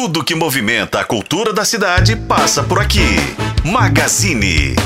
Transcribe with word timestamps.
Tudo 0.00 0.22
que 0.22 0.32
movimenta 0.32 1.00
a 1.00 1.04
cultura 1.04 1.52
da 1.52 1.64
cidade 1.64 2.14
passa 2.14 2.62
por 2.62 2.78
aqui. 2.78 3.16
Magazine. 3.64 4.76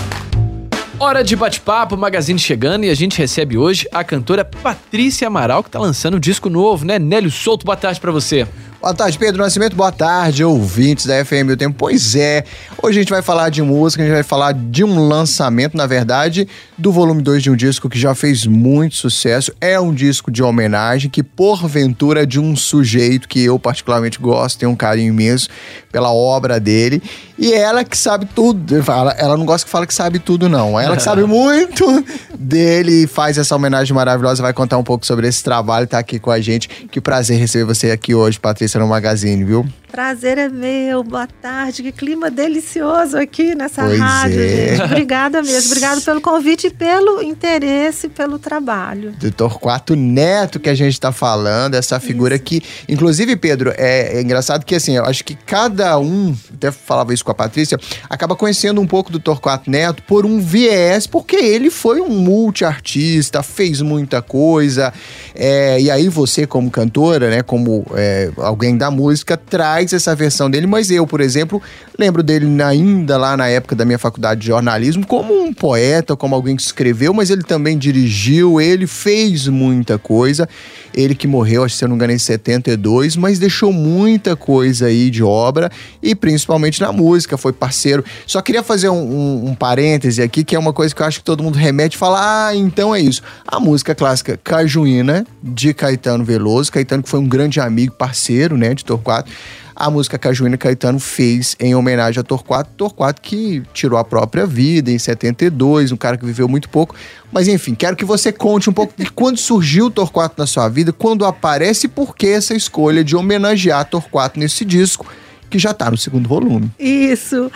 Hora 0.99 1.23
de 1.23 1.37
bate-papo, 1.37 1.99
Magazine 1.99 2.39
chegando 2.39 2.85
e 2.85 2.89
a 2.89 2.95
gente 2.95 3.19
recebe 3.19 3.59
hoje 3.59 3.87
a 3.93 4.03
cantora 4.03 4.43
Patrícia 4.43 5.27
Amaral, 5.27 5.63
que 5.63 5.69
tá 5.69 5.79
lançando 5.79 6.17
um 6.17 6.21
disco 6.21 6.49
novo, 6.49 6.87
né? 6.87 6.99
Nélio 6.99 7.31
Souto, 7.31 7.67
boa 7.67 7.77
tarde 7.77 8.01
pra 8.01 8.11
você. 8.11 8.49
Boa 8.81 8.95
tarde, 8.95 9.19
Pedro 9.19 9.43
Nascimento. 9.43 9.77
Boa 9.77 9.93
tarde, 9.93 10.43
ouvintes 10.43 11.05
da 11.05 11.23
FM 11.23 11.51
O 11.53 11.57
Tempo. 11.59 11.77
Pois 11.79 12.15
é, 12.15 12.45
hoje 12.83 12.99
a 12.99 13.03
gente 13.03 13.11
vai 13.11 13.21
falar 13.21 13.51
de 13.51 13.61
música, 13.61 14.03
a 14.03 14.07
gente 14.07 14.15
vai 14.15 14.23
falar 14.23 14.55
de 14.55 14.83
um 14.83 15.07
lançamento, 15.07 15.77
na 15.77 15.87
verdade, 15.87 16.49
do 16.83 16.93
volume 16.93 17.23
2 17.23 17.45
de 17.45 17.51
um 17.51 17.57
disco 17.57 17.89
que 17.89 17.99
já 17.99 18.15
fez 18.15 18.45
muito 18.45 18.97
sucesso. 18.97 19.53
É 19.61 19.79
um 19.81 19.95
disco 19.95 20.31
de 20.31 20.43
homenagem 20.43 21.09
que, 21.09 21.23
porventura, 21.23 22.25
é 22.25 22.27
de 22.27 22.41
um 22.41 22.55
sujeito 22.57 23.29
que 23.29 23.43
eu 23.43 23.59
particularmente 23.59 24.19
gosto, 24.19 24.59
tenho 24.59 24.73
um 24.73 24.77
carinho 24.77 25.13
imenso 25.13 25.49
pela 25.91 26.13
obra 26.13 26.59
dele. 26.59 27.01
E 27.39 27.53
ela 27.53 27.85
que 27.85 27.97
sabe 27.97 28.27
tudo. 28.27 28.75
Ela, 29.17 29.37
não 29.37 29.47
gosta 29.47 29.65
que 29.65 29.71
fala 29.71 29.87
que 29.87 29.95
sabe 29.95 30.19
tudo, 30.19 30.49
não. 30.49 30.79
Ela 30.79 30.97
que 30.97 31.03
sabe 31.03 31.23
muito 31.27 32.05
dele 32.37 33.07
faz 33.07 33.39
essa 33.39 33.55
homenagem 33.55 33.95
maravilhosa, 33.95 34.43
vai 34.43 34.53
contar 34.53 34.77
um 34.77 34.85
pouco 34.85 35.07
sobre 35.07 35.29
esse 35.29 35.43
trabalho, 35.43 35.87
tá 35.87 35.99
aqui 35.99 36.19
com 36.19 36.31
a 36.31 36.41
gente. 36.41 36.69
Que 36.91 37.01
prazer 37.01 37.39
receber 37.39 37.65
você 37.65 37.91
aqui 37.91 38.15
hoje, 38.15 38.39
Patrícia 38.39 38.81
no 38.81 38.89
Magazine, 38.89 39.45
viu? 39.45 39.65
Prazer 39.93 40.39
é 40.39 40.49
meu, 40.49 41.05
boa 41.05 41.27
tarde, 41.27 41.83
que 41.83 41.93
clima 41.93 42.31
delicioso 42.31 43.19
aqui 43.19 43.55
nessa 43.55 43.85
pois 43.85 44.01
rádio, 44.01 44.41
é. 44.41 44.69
gente. 44.69 44.83
Obrigada 44.85 45.43
mesmo, 45.43 45.71
obrigado 45.71 46.01
pelo 46.01 46.19
convite 46.19 46.69
e 46.69 46.71
pelo 46.71 47.23
interesse, 47.23 48.09
pelo 48.09 48.39
trabalho. 48.39 49.13
Do 49.13 49.31
Torquato 49.31 49.95
Neto 49.95 50.59
que 50.59 50.71
a 50.71 50.75
gente 50.75 50.95
está 50.95 51.13
falando, 51.13 51.75
essa 51.75 52.01
figura 52.01 52.37
isso. 52.37 52.45
que, 52.45 52.63
inclusive, 52.89 53.37
Pedro, 53.37 53.71
é, 53.77 54.17
é, 54.17 54.23
engraçado 54.23 54.65
que 54.65 54.75
assim, 54.75 54.97
eu 54.97 55.05
acho 55.05 55.23
que 55.23 55.35
cada 55.35 55.99
um, 55.99 56.35
até 56.55 56.73
falava 56.73 57.13
isso 57.13 57.23
com 57.23 57.31
a 57.31 57.35
Patrícia, 57.35 57.79
acaba 58.09 58.35
conhecendo 58.35 58.81
um 58.81 58.87
pouco 58.87 59.13
do 59.13 59.21
Torquato 59.21 59.71
Neto 59.71 60.03
por 60.05 60.25
um 60.25 60.41
viés, 60.41 61.07
porque 61.07 61.37
ele 61.37 61.69
foi 61.69 62.01
um 62.01 62.09
multiartista, 62.09 63.43
fez 63.43 63.83
muita 63.83 64.23
coisa, 64.23 64.91
é, 65.35 65.79
e 65.79 65.91
aí 65.91 66.09
você 66.09 66.47
como 66.47 66.71
cantora, 66.71 67.29
né, 67.29 67.43
como 67.43 67.85
é, 67.95 68.31
alguém 68.39 68.75
da 68.75 68.91
música, 68.91 69.37
traz 69.37 69.82
essa 69.91 70.15
versão 70.15 70.51
dele, 70.51 70.67
mas 70.67 70.91
eu, 70.91 71.07
por 71.07 71.21
exemplo, 71.21 71.61
lembro 71.99 72.23
dele 72.23 72.63
ainda 72.63 73.17
lá 73.17 73.37
na 73.37 73.49
época 73.49 73.75
da 73.75 73.85
minha 73.85 73.99
faculdade 73.99 74.41
de 74.41 74.49
jornalismo 74.49 75.07
como 75.07 75.35
um 75.43 75.53
poeta, 75.53 76.17
como 76.17 76.35
alguém 76.35 76.57
que 76.57 76.63
escreveu, 76.63 77.13
mas 77.15 77.31
ele 77.31 77.43
também 77.43 77.79
dirigiu, 77.79 78.61
ele 78.61 78.87
fez 78.87 79.49
muita 79.49 79.99
coisa. 79.99 80.49
Ele 80.95 81.15
que 81.15 81.27
morreu, 81.27 81.65
acho 81.65 81.75
que 81.75 81.79
se 81.79 81.85
eu 81.85 81.89
não 81.89 81.97
engano, 81.97 82.13
em 82.13 82.19
72, 82.19 83.17
mas 83.17 83.39
deixou 83.39 83.73
muita 83.73 84.37
coisa 84.37 84.87
aí 84.87 85.09
de 85.11 85.23
obra 85.23 85.71
e 86.03 86.15
principalmente 86.15 86.81
na 86.81 86.93
música, 86.93 87.39
foi 87.39 87.53
parceiro. 87.53 88.05
Só 88.27 88.43
queria 88.43 88.63
fazer 88.63 88.91
um, 88.91 89.03
um, 89.03 89.49
um 89.49 89.55
parêntese 89.55 90.21
aqui, 90.21 90.45
que 90.45 90.55
é 90.55 90.59
uma 90.59 90.73
coisa 90.73 90.95
que 90.95 91.01
eu 91.01 91.07
acho 91.07 91.21
que 91.21 91.25
todo 91.25 91.43
mundo 91.43 91.57
remete 91.57 91.97
e 91.97 91.99
fala: 91.99 92.49
ah, 92.49 92.55
então 92.55 92.95
é 92.95 93.01
isso. 93.01 93.23
A 93.47 93.59
música 93.59 93.95
clássica 93.95 94.39
Cajuína, 94.43 95.27
de 95.43 95.73
Caetano 95.73 96.25
Veloso, 96.25 96.71
Caetano 96.71 97.03
que 97.03 97.09
foi 97.09 97.21
um 97.21 97.29
grande 97.29 97.59
amigo, 97.61 97.95
parceiro, 97.95 98.57
né, 98.57 98.75
de 98.75 98.85
Torquato 98.85 99.31
a 99.75 99.91
música 99.91 100.19
Cajuína 100.19 100.57
Caetano 100.57 100.99
fez 100.99 101.57
em 101.59 101.75
homenagem 101.75 102.21
a 102.21 102.23
Torquato. 102.23 102.71
Torquato 102.77 103.21
que 103.21 103.63
tirou 103.73 103.99
a 103.99 104.05
própria 104.05 104.47
vida 104.47 104.91
em 104.91 104.99
72, 104.99 105.93
um 105.93 105.97
cara 105.97 106.17
que 106.17 106.25
viveu 106.25 106.49
muito 106.49 106.69
pouco. 106.69 106.95
Mas 107.31 107.49
enfim, 107.49 107.75
quero 107.75 107.97
que 107.97 108.05
você 108.05 108.31
conte 108.33 108.69
um 108.69 108.73
pouco 108.73 108.95
de 108.97 109.11
quando 109.11 109.39
surgiu 109.39 109.87
o 109.87 109.91
Torquato 109.91 110.35
na 110.39 110.47
sua 110.47 110.69
vida, 110.69 110.93
quando 110.93 111.25
aparece 111.25 111.87
e 111.87 111.89
por 111.89 112.15
que 112.15 112.29
essa 112.29 112.55
escolha 112.55 113.03
de 113.03 113.17
homenagear 113.17 113.85
Torquato 113.85 114.39
nesse 114.39 114.65
disco 114.65 115.07
que 115.53 115.59
já 115.59 115.73
está 115.73 115.91
no 115.91 115.99
segundo 115.99 116.27
volume. 116.27 116.71
Isso. 116.79 117.53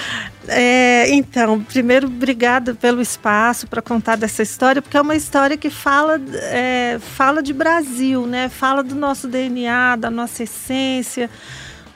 É, 0.47 1.09
então, 1.09 1.63
primeiro, 1.63 2.07
obrigada 2.09 2.75
pelo 2.75 3.01
espaço 3.01 3.67
para 3.67 3.81
contar 3.81 4.17
dessa 4.17 4.43
história, 4.43 4.83
porque 4.83 4.99
é 4.99 5.01
uma 5.01 5.17
história 5.17 5.57
que 5.57 5.71
fala, 5.71 6.21
é, 6.53 6.99
fala 7.01 7.43
de 7.43 7.55
Brasil, 7.55 8.27
né? 8.27 8.51
Fala 8.51 8.83
do 8.83 8.95
nosso 8.95 9.27
DNA, 9.27 9.97
da 9.97 10.11
nossa 10.11 10.43
essência. 10.43 11.31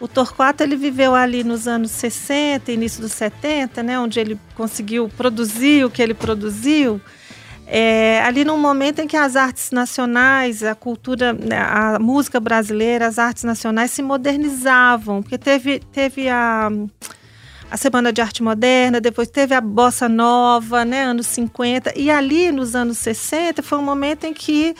O 0.00 0.08
Torquato 0.08 0.62
ele 0.62 0.76
viveu 0.76 1.14
ali 1.14 1.44
nos 1.44 1.68
anos 1.68 1.90
60, 1.90 2.72
início 2.72 3.02
dos 3.02 3.12
70, 3.12 3.82
né, 3.82 3.98
onde 3.98 4.18
ele 4.18 4.40
conseguiu 4.54 5.10
produzir 5.14 5.84
o 5.84 5.90
que 5.90 6.00
ele 6.00 6.14
produziu. 6.14 6.98
É, 7.66 8.20
ali 8.24 8.44
num 8.44 8.58
momento 8.58 9.00
em 9.00 9.06
que 9.06 9.16
as 9.16 9.36
artes 9.36 9.70
nacionais, 9.70 10.64
a 10.64 10.74
cultura, 10.74 11.34
né, 11.34 11.56
a 11.56 11.98
música 12.00 12.40
brasileira, 12.40 13.06
as 13.06 13.18
artes 13.18 13.44
nacionais 13.44 13.90
se 13.90 14.02
modernizavam, 14.02 15.22
porque 15.22 15.38
teve, 15.38 15.78
teve 15.92 16.28
a, 16.28 16.68
a 17.70 17.76
Semana 17.76 18.12
de 18.12 18.20
Arte 18.20 18.42
Moderna, 18.42 19.00
depois 19.00 19.28
teve 19.28 19.54
a 19.54 19.60
Bossa 19.60 20.08
Nova, 20.08 20.84
né, 20.84 21.04
anos 21.04 21.26
50, 21.26 21.92
e 21.96 22.10
ali 22.10 22.50
nos 22.50 22.74
anos 22.74 22.98
60 22.98 23.62
foi 23.62 23.78
um 23.78 23.84
momento 23.84 24.24
em 24.24 24.32
que 24.32 24.74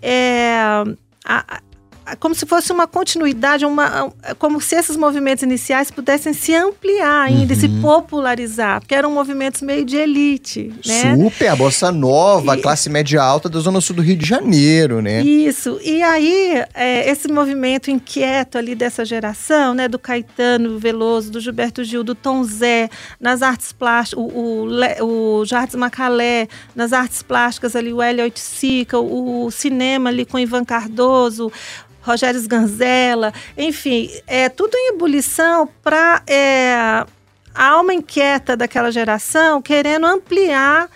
é, 0.00 0.84
a, 1.24 1.60
como 2.20 2.34
se 2.34 2.46
fosse 2.46 2.72
uma 2.72 2.86
continuidade, 2.86 3.64
uma, 3.64 4.12
como 4.38 4.60
se 4.60 4.76
esses 4.76 4.96
movimentos 4.96 5.42
iniciais 5.42 5.90
pudessem 5.90 6.32
se 6.32 6.54
ampliar 6.54 7.22
ainda 7.22 7.52
uhum. 7.52 7.58
e 7.58 7.60
se 7.60 7.68
popularizar, 7.68 8.80
porque 8.80 8.94
eram 8.94 9.10
movimentos 9.10 9.60
meio 9.62 9.84
de 9.84 9.96
elite, 9.96 10.72
né? 10.86 11.16
Super, 11.16 11.48
a 11.48 11.56
bossa 11.56 11.90
nova, 11.90 12.54
e, 12.54 12.58
a 12.58 12.62
classe 12.62 12.88
média 12.88 13.20
alta 13.22 13.48
da 13.48 13.58
zona 13.58 13.80
sul 13.80 13.96
do 13.96 14.02
Rio 14.02 14.16
de 14.16 14.26
Janeiro, 14.26 15.02
né? 15.02 15.22
Isso. 15.22 15.80
E 15.82 16.02
aí 16.02 16.64
é, 16.74 17.10
esse 17.10 17.28
movimento 17.28 17.90
inquieto 17.90 18.56
ali 18.56 18.74
dessa 18.74 19.04
geração, 19.04 19.74
né, 19.74 19.88
do 19.88 19.98
Caetano 19.98 20.78
Veloso, 20.78 21.30
do 21.30 21.40
Gilberto 21.40 21.82
Gil, 21.82 22.04
do 22.04 22.14
Tom 22.14 22.44
Zé, 22.44 22.88
nas 23.20 23.42
artes 23.42 23.72
plásticas, 23.72 24.24
o, 24.24 24.66
o, 25.02 25.40
o 25.40 25.44
Jardim 25.44 25.76
Macalé, 25.76 26.48
nas 26.74 26.92
artes 26.92 27.22
plásticas 27.22 27.74
ali 27.74 27.92
o 27.92 28.00
Hélio 28.00 28.24
Oiticica, 28.24 28.98
o, 28.98 29.46
o 29.46 29.50
cinema 29.50 30.10
ali 30.10 30.24
com 30.24 30.38
Ivan 30.38 30.64
Cardoso, 30.64 31.50
Rogério 32.06 32.38
Sganzella, 32.40 33.32
enfim, 33.58 34.08
é 34.28 34.48
tudo 34.48 34.76
em 34.76 34.94
ebulição 34.94 35.68
para 35.82 36.22
é, 36.24 37.04
a 37.52 37.68
alma 37.68 37.92
inquieta 37.92 38.56
daquela 38.56 38.92
geração 38.92 39.60
querendo 39.60 40.06
ampliar 40.06 40.88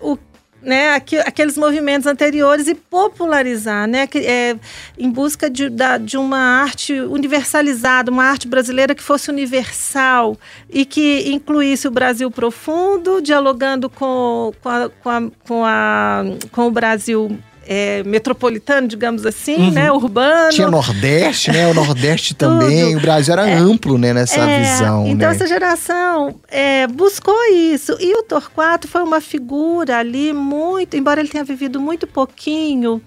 o 0.00 0.16
né, 0.64 0.94
aqueles 0.94 1.58
movimentos 1.58 2.06
anteriores 2.06 2.66
e 2.66 2.74
popularizar, 2.74 3.86
né, 3.86 4.08
é, 4.14 4.56
em 4.98 5.10
busca 5.10 5.50
de, 5.50 5.68
da, 5.68 5.98
de 5.98 6.16
uma 6.16 6.38
arte 6.38 6.94
universalizada, 6.94 8.10
uma 8.10 8.24
arte 8.24 8.48
brasileira 8.48 8.94
que 8.94 9.02
fosse 9.02 9.30
universal 9.30 10.38
e 10.70 10.86
que 10.86 11.30
incluísse 11.30 11.86
o 11.86 11.90
Brasil 11.90 12.30
profundo, 12.30 13.20
dialogando 13.20 13.90
com, 13.90 14.52
com, 14.62 14.68
a, 14.70 14.88
com, 14.88 15.10
a, 15.10 15.22
com, 15.46 15.64
a, 15.66 16.22
com 16.50 16.66
o 16.66 16.70
Brasil 16.70 17.38
é, 17.66 18.02
metropolitano, 18.04 18.86
digamos 18.86 19.24
assim, 19.26 19.56
uhum. 19.56 19.70
né? 19.70 19.92
Urbano. 19.92 20.50
Tinha 20.50 20.68
Nordeste, 20.68 21.50
né? 21.50 21.68
O 21.68 21.74
Nordeste 21.74 22.34
também. 22.34 22.96
O 22.96 23.00
Brasil 23.00 23.32
era 23.32 23.48
é, 23.48 23.54
amplo, 23.54 23.98
né? 23.98 24.12
Nessa 24.12 24.40
é, 24.40 24.60
visão. 24.60 25.06
Então, 25.06 25.28
né? 25.28 25.34
essa 25.34 25.46
geração 25.46 26.34
é, 26.48 26.86
buscou 26.86 27.38
isso. 27.52 27.96
E 28.00 28.14
o 28.14 28.22
Torquato 28.22 28.88
foi 28.88 29.02
uma 29.02 29.20
figura 29.20 29.98
ali 29.98 30.32
muito, 30.32 30.96
embora 30.96 31.20
ele 31.20 31.28
tenha 31.28 31.44
vivido 31.44 31.80
muito 31.80 32.06
pouquinho, 32.06 33.00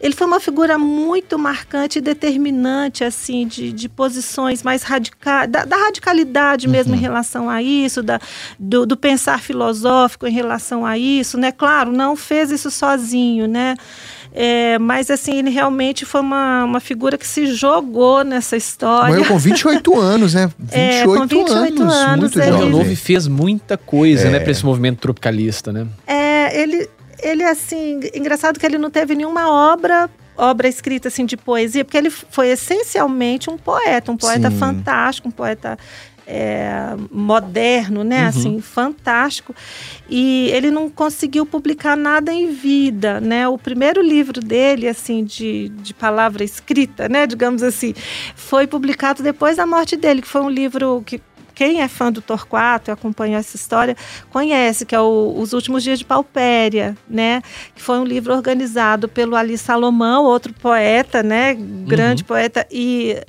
ele 0.00 0.14
foi 0.14 0.26
uma 0.26 0.38
figura 0.38 0.78
muito 0.78 1.38
marcante 1.38 1.98
e 1.98 2.02
determinante, 2.02 3.02
assim, 3.02 3.46
de, 3.46 3.72
de 3.72 3.88
posições 3.88 4.62
mais 4.62 4.82
radicais, 4.82 5.50
da, 5.50 5.64
da, 5.64 5.76
radicalidade 5.76 6.68
mesmo 6.68 6.92
uhum. 6.92 6.98
em 6.98 7.02
relação 7.02 7.50
a 7.50 7.62
isso, 7.62 8.02
da, 8.02 8.20
do, 8.58 8.86
do, 8.86 8.96
pensar 8.96 9.40
filosófico 9.40 10.26
em 10.26 10.32
relação 10.32 10.86
a 10.86 10.96
isso, 10.96 11.36
né? 11.36 11.50
Claro, 11.50 11.90
não 11.90 12.14
fez 12.14 12.50
isso 12.50 12.70
sozinho, 12.70 13.48
né? 13.48 13.74
É, 14.32 14.78
mas 14.78 15.10
assim, 15.10 15.38
ele 15.38 15.50
realmente 15.50 16.04
foi 16.04 16.20
uma, 16.20 16.62
uma 16.64 16.80
figura 16.80 17.18
que 17.18 17.26
se 17.26 17.46
jogou 17.46 18.22
nessa 18.22 18.56
história. 18.56 19.16
Morreu 19.16 19.26
com 19.26 19.38
28 19.38 19.96
anos, 19.98 20.34
né? 20.34 20.50
28, 20.58 20.74
é, 20.78 21.04
com 21.04 21.26
28 21.26 21.82
anos. 21.82 21.94
anos 21.94 22.20
muito 22.20 22.38
ele... 22.40 22.52
jovem. 22.52 22.70
Novo 22.70 22.96
fez 22.96 23.26
muita 23.26 23.76
coisa, 23.76 24.28
é. 24.28 24.30
né, 24.30 24.40
para 24.40 24.52
esse 24.52 24.64
movimento 24.64 25.00
tropicalista, 25.00 25.72
né? 25.72 25.86
É, 26.06 26.60
ele 26.62 26.88
ele 27.22 27.44
assim, 27.44 28.00
engraçado 28.14 28.58
que 28.58 28.66
ele 28.66 28.78
não 28.78 28.90
teve 28.90 29.14
nenhuma 29.14 29.50
obra 29.50 30.10
obra 30.36 30.68
escrita 30.68 31.08
assim 31.08 31.26
de 31.26 31.36
poesia, 31.36 31.84
porque 31.84 31.98
ele 31.98 32.10
foi 32.10 32.50
essencialmente 32.50 33.50
um 33.50 33.58
poeta, 33.58 34.12
um 34.12 34.16
poeta 34.16 34.50
Sim. 34.50 34.56
fantástico, 34.56 35.28
um 35.28 35.32
poeta 35.32 35.76
é, 36.30 36.94
moderno, 37.10 38.04
né? 38.04 38.22
Uhum. 38.22 38.28
Assim, 38.28 38.60
fantástico. 38.60 39.54
E 40.10 40.50
ele 40.52 40.70
não 40.70 40.90
conseguiu 40.90 41.46
publicar 41.46 41.96
nada 41.96 42.30
em 42.30 42.52
vida, 42.52 43.18
né? 43.18 43.48
O 43.48 43.56
primeiro 43.56 44.02
livro 44.02 44.40
dele, 44.40 44.86
assim, 44.86 45.24
de, 45.24 45.70
de 45.70 45.94
palavra 45.94 46.44
escrita, 46.44 47.08
né? 47.08 47.26
Digamos 47.26 47.62
assim, 47.62 47.94
foi 48.36 48.66
publicado 48.66 49.22
depois 49.22 49.56
da 49.56 49.66
morte 49.66 49.96
dele, 49.96 50.20
que 50.20 50.28
foi 50.28 50.42
um 50.42 50.50
livro 50.50 51.02
que 51.06 51.18
quem 51.58 51.82
é 51.82 51.88
fã 51.88 52.12
do 52.12 52.22
Torquato 52.22 52.88
e 52.88 52.92
acompanhou 52.92 53.36
essa 53.36 53.56
história 53.56 53.96
conhece, 54.30 54.86
que 54.86 54.94
é 54.94 55.00
o, 55.00 55.34
Os 55.36 55.52
Últimos 55.52 55.82
Dias 55.82 55.98
de 55.98 56.04
Paupéria, 56.04 56.96
né? 57.10 57.42
Que 57.74 57.82
foi 57.82 57.98
um 57.98 58.04
livro 58.04 58.32
organizado 58.32 59.08
pelo 59.08 59.34
Ali 59.34 59.58
Salomão, 59.58 60.22
outro 60.22 60.52
poeta, 60.52 61.20
né? 61.20 61.54
Grande 61.54 62.22
uhum. 62.22 62.28
poeta 62.28 62.64
e 62.70 63.20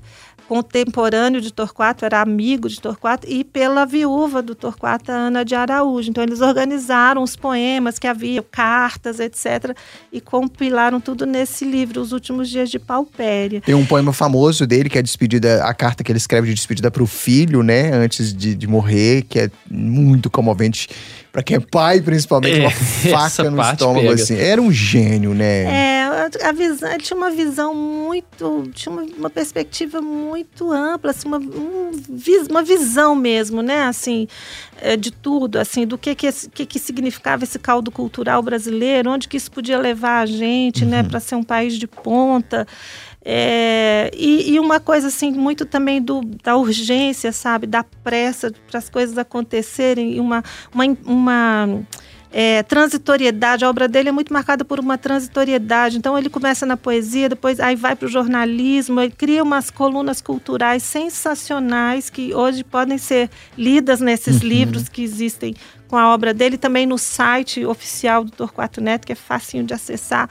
contemporâneo 0.49 1.39
de 1.39 1.53
Torquato, 1.53 2.03
era 2.03 2.19
amigo 2.19 2.67
de 2.67 2.81
Torquato, 2.81 3.27
e 3.29 3.43
pela 3.43 3.85
viúva 3.85 4.41
do 4.41 4.55
Torquato, 4.55 5.11
Ana 5.11 5.45
de 5.45 5.53
Araújo. 5.53 6.09
Então, 6.09 6.23
eles 6.23 6.41
organizaram 6.41 7.21
os 7.21 7.35
poemas 7.35 7.99
que 7.99 8.07
havia, 8.07 8.41
cartas, 8.41 9.19
etc., 9.19 9.77
e 10.11 10.19
compilaram 10.19 10.99
tudo 10.99 11.27
nesse 11.27 11.63
livro, 11.63 12.01
Os 12.01 12.11
Últimos 12.11 12.49
Dias 12.49 12.71
de 12.71 12.79
Paupéria. 12.79 13.61
Tem 13.61 13.75
um 13.75 13.85
poema 13.85 14.11
famoso 14.11 14.65
dele, 14.65 14.89
que 14.89 14.97
é 14.97 15.01
a 15.01 15.03
despedida, 15.03 15.63
a 15.63 15.73
carta 15.75 16.03
que 16.03 16.11
ele 16.11 16.17
escreve 16.17 16.47
de 16.47 16.55
despedida 16.55 16.89
para 16.89 17.03
o 17.03 17.07
filho, 17.07 17.61
né, 17.61 17.91
antes 17.93 18.33
de, 18.33 18.55
de 18.55 18.65
morrer, 18.65 19.25
que 19.29 19.37
é 19.37 19.51
muito 19.69 20.31
comovente 20.31 20.89
para 21.31 21.43
quem 21.43 21.57
é 21.57 21.59
pai, 21.59 22.01
principalmente, 22.01 22.57
É, 22.57 22.61
uma 22.61 22.71
faca 23.29 23.49
no 23.51 23.61
estômago, 23.61 24.01
pega. 24.01 24.13
assim. 24.15 24.35
Era 24.35 24.59
um 24.59 24.71
gênio, 24.71 25.35
né? 25.35 25.98
É, 25.98 25.98
a 26.43 26.51
visão, 26.51 26.89
ele 26.91 27.03
tinha 27.03 27.17
uma 27.17 27.31
visão 27.31 27.73
muito, 27.73 28.69
tinha 28.73 28.91
uma, 28.93 29.03
uma 29.17 29.29
perspectiva 29.29 30.01
muito 30.01 30.71
ampla, 30.71 31.11
assim, 31.11 31.27
uma, 31.27 31.37
um 31.37 31.91
uma 32.49 32.63
visão 32.63 33.15
mesmo, 33.15 33.61
né, 33.61 33.83
assim, 33.83 34.27
é, 34.81 34.95
de 34.95 35.11
tudo, 35.11 35.57
assim, 35.57 35.85
do 35.85 35.97
que 35.97 36.13
que, 36.15 36.27
esse- 36.27 36.49
que 36.49 36.65
que 36.65 36.79
significava 36.79 37.43
esse 37.43 37.57
caldo 37.59 37.89
cultural 37.91 38.41
brasileiro, 38.41 39.11
onde 39.11 39.27
que 39.27 39.37
isso 39.37 39.51
podia 39.51 39.77
levar 39.79 40.21
a 40.21 40.25
gente, 40.25 40.85
né, 40.85 41.03
para 41.03 41.19
ser 41.19 41.35
um 41.35 41.43
país 41.43 41.75
de 41.77 41.87
ponta. 41.87 42.67
É, 43.23 44.09
e, 44.15 44.53
e 44.53 44.59
uma 44.59 44.79
coisa 44.79 45.07
assim 45.07 45.31
muito 45.31 45.65
também 45.65 46.01
do, 46.01 46.21
da 46.43 46.55
urgência, 46.55 47.31
sabe, 47.31 47.67
da 47.67 47.83
pressa 47.83 48.51
para 48.69 48.77
as 48.79 48.89
coisas 48.89 49.17
acontecerem, 49.17 50.19
uma, 50.19 50.41
uma, 50.73 50.85
uma 51.05 51.81
é, 52.31 52.63
transitoriedade. 52.63 53.65
A 53.65 53.69
obra 53.69 53.87
dele 53.87 54.09
é 54.09 54.11
muito 54.11 54.31
marcada 54.31 54.63
por 54.63 54.79
uma 54.79 54.97
transitoriedade. 54.97 55.97
Então 55.97 56.17
ele 56.17 56.29
começa 56.29 56.65
na 56.65 56.77
poesia, 56.77 57.29
depois 57.29 57.59
aí 57.59 57.75
vai 57.75 57.95
para 57.95 58.05
o 58.05 58.09
jornalismo, 58.09 58.99
ele 59.01 59.11
cria 59.11 59.43
umas 59.43 59.69
colunas 59.69 60.21
culturais 60.21 60.83
sensacionais 60.83 62.09
que 62.09 62.33
hoje 62.33 62.63
podem 62.63 62.97
ser 62.97 63.29
lidas 63.57 63.99
nesses 63.99 64.37
livros 64.37 64.89
que 64.89 65.01
existem 65.03 65.55
com 65.89 65.97
a 65.97 66.13
obra 66.13 66.33
dele, 66.33 66.57
também 66.57 66.85
no 66.85 66.97
site 66.97 67.65
oficial 67.65 68.23
do 68.23 68.31
Torquato 68.31 68.79
Neto, 68.79 69.07
que 69.07 69.11
é 69.11 69.15
facinho 69.15 69.63
de 69.63 69.73
acessar. 69.73 70.29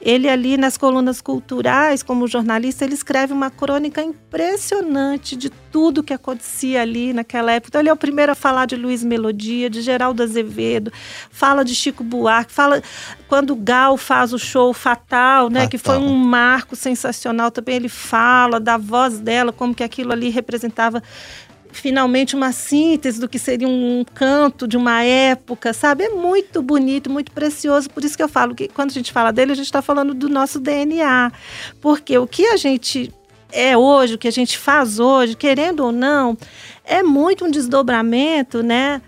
Ele 0.00 0.28
ali 0.28 0.58
nas 0.58 0.76
colunas 0.76 1.22
culturais, 1.22 2.02
como 2.02 2.28
jornalista, 2.28 2.84
ele 2.84 2.92
escreve 2.92 3.32
uma 3.32 3.50
crônica 3.50 4.02
impressionante 4.02 5.34
de 5.34 5.48
tudo 5.48 6.02
que 6.02 6.12
acontecia 6.12 6.82
ali 6.82 7.14
naquela 7.14 7.52
época. 7.52 7.70
Então 7.70 7.80
ele 7.80 7.88
é 7.88 7.92
o 7.92 7.96
primeiro 7.96 8.32
a 8.32 8.34
falar 8.34 8.66
de 8.66 8.76
Luiz 8.76 9.02
Melodia, 9.02 9.70
de 9.70 9.80
Geraldo 9.80 10.22
Azevedo, 10.22 10.92
fala 11.30 11.64
de 11.64 11.74
Chico 11.74 12.04
Buarque, 12.04 12.52
fala 12.52 12.82
quando 13.26 13.52
o 13.52 13.56
Gal 13.56 13.96
faz 13.96 14.34
o 14.34 14.38
show 14.38 14.74
Fatal, 14.74 15.48
né, 15.48 15.66
que 15.66 15.78
foi 15.78 15.94
Fatal. 15.94 16.08
um 16.10 16.14
marco 16.14 16.76
sensacional 16.76 17.50
também, 17.50 17.76
ele 17.76 17.88
fala 17.88 18.60
da 18.60 18.76
voz 18.76 19.18
dela, 19.18 19.52
como 19.52 19.74
que 19.74 19.82
aquilo 19.82 20.12
ali 20.12 20.28
representava 20.28 21.02
finalmente 21.80 22.34
uma 22.34 22.52
síntese 22.52 23.20
do 23.20 23.28
que 23.28 23.38
seria 23.38 23.68
um 23.68 24.04
canto 24.14 24.66
de 24.66 24.76
uma 24.76 25.02
época, 25.02 25.72
sabe? 25.72 26.04
É 26.04 26.08
muito 26.10 26.62
bonito, 26.62 27.10
muito 27.10 27.32
precioso. 27.32 27.90
Por 27.90 28.04
isso 28.04 28.16
que 28.16 28.22
eu 28.22 28.28
falo 28.28 28.54
que 28.54 28.68
quando 28.68 28.90
a 28.90 28.94
gente 28.94 29.12
fala 29.12 29.32
dele, 29.32 29.52
a 29.52 29.54
gente 29.54 29.66
está 29.66 29.82
falando 29.82 30.14
do 30.14 30.28
nosso 30.28 30.58
DNA. 30.58 31.32
Porque 31.80 32.16
o 32.18 32.26
que 32.26 32.46
a 32.46 32.56
gente 32.56 33.12
é 33.52 33.76
hoje, 33.76 34.14
o 34.14 34.18
que 34.18 34.28
a 34.28 34.32
gente 34.32 34.58
faz 34.58 34.98
hoje, 34.98 35.34
querendo 35.34 35.84
ou 35.84 35.92
não, 35.92 36.36
é 36.84 37.02
muito 37.02 37.44
um 37.44 37.50
desdobramento, 37.50 38.62
né? 38.62 39.00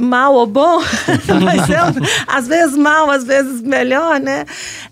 Mal 0.00 0.34
ou 0.34 0.46
bom, 0.46 0.80
mas 1.44 1.70
é, 1.70 1.76
às 2.26 2.48
vezes 2.48 2.76
mal, 2.76 3.10
às 3.10 3.22
vezes 3.22 3.62
melhor, 3.62 4.18
né? 4.18 4.44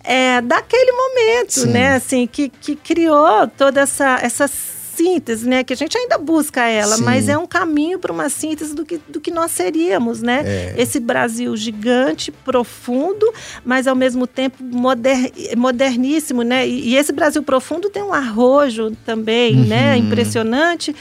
É, 0.05 0.41
daquele 0.41 0.93
momento, 0.93 1.61
Sim. 1.61 1.71
né? 1.71 1.97
Assim, 1.97 2.27
que, 2.27 2.49
que 2.49 2.77
criou 2.77 3.49
toda 3.49 3.81
essa, 3.81 4.19
essa 4.23 4.47
síntese, 4.94 5.49
né? 5.49 5.65
Que 5.65 5.73
a 5.73 5.77
gente 5.77 5.97
ainda 5.97 6.19
busca 6.19 6.67
ela, 6.67 6.97
Sim. 6.97 7.05
mas 7.05 7.29
é 7.29 7.37
um 7.37 7.47
caminho 7.47 7.99
para 7.99 8.12
uma 8.12 8.29
síntese 8.29 8.75
do 8.75 8.85
que, 8.85 9.00
do 9.09 9.21
que 9.21 9.31
nós 9.31 9.50
seríamos, 9.50 10.23
né? 10.23 10.43
É. 10.44 10.75
Esse 10.77 11.00
Brasil 11.00 11.56
gigante, 11.56 12.31
profundo, 12.31 13.33
mas 13.65 13.87
ao 13.87 13.94
mesmo 13.94 14.27
tempo 14.27 14.62
moder, 14.62 15.33
moderníssimo, 15.56 16.43
né? 16.43 16.67
E, 16.67 16.91
e 16.91 16.97
esse 16.97 17.12
Brasil 17.12 17.43
profundo 17.43 17.91
tem 17.91 18.03
um 18.03 18.12
arrojo 18.12 18.97
também, 19.05 19.55
né? 19.55 19.97
Uhum. 19.97 20.06
Impressionante. 20.06 20.94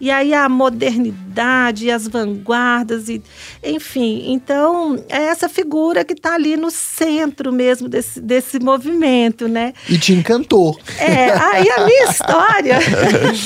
E 0.00 0.10
aí 0.10 0.32
a 0.32 0.48
modernidade, 0.48 1.86
e 1.86 1.90
as 1.90 2.06
vanguardas, 2.06 3.08
e, 3.08 3.22
enfim. 3.64 4.32
Então, 4.32 5.02
é 5.08 5.24
essa 5.24 5.48
figura 5.48 6.04
que 6.04 6.12
está 6.12 6.34
ali 6.34 6.56
no 6.56 6.70
centro 6.70 7.52
mesmo 7.52 7.88
desse, 7.88 8.20
desse 8.20 8.58
movimento, 8.58 9.48
né? 9.48 9.72
E 9.88 9.98
te 9.98 10.12
encantou. 10.12 10.78
É, 10.98 11.30
aí 11.32 11.68
a 11.70 11.84
minha 11.84 12.04
história. 12.04 12.78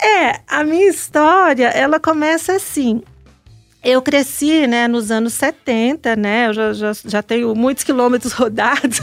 é, 0.00 0.40
a 0.46 0.62
minha 0.62 0.88
história, 0.88 1.68
ela 1.68 1.98
começa 1.98 2.52
assim. 2.54 3.02
Eu 3.84 4.02
cresci, 4.02 4.66
né, 4.66 4.88
nos 4.88 5.12
anos 5.12 5.32
70, 5.34 6.16
né? 6.16 6.48
Eu 6.48 6.52
já, 6.52 6.72
já, 6.72 6.92
já 7.04 7.22
tenho 7.22 7.54
muitos 7.54 7.84
quilômetros 7.84 8.32
rodados. 8.34 8.98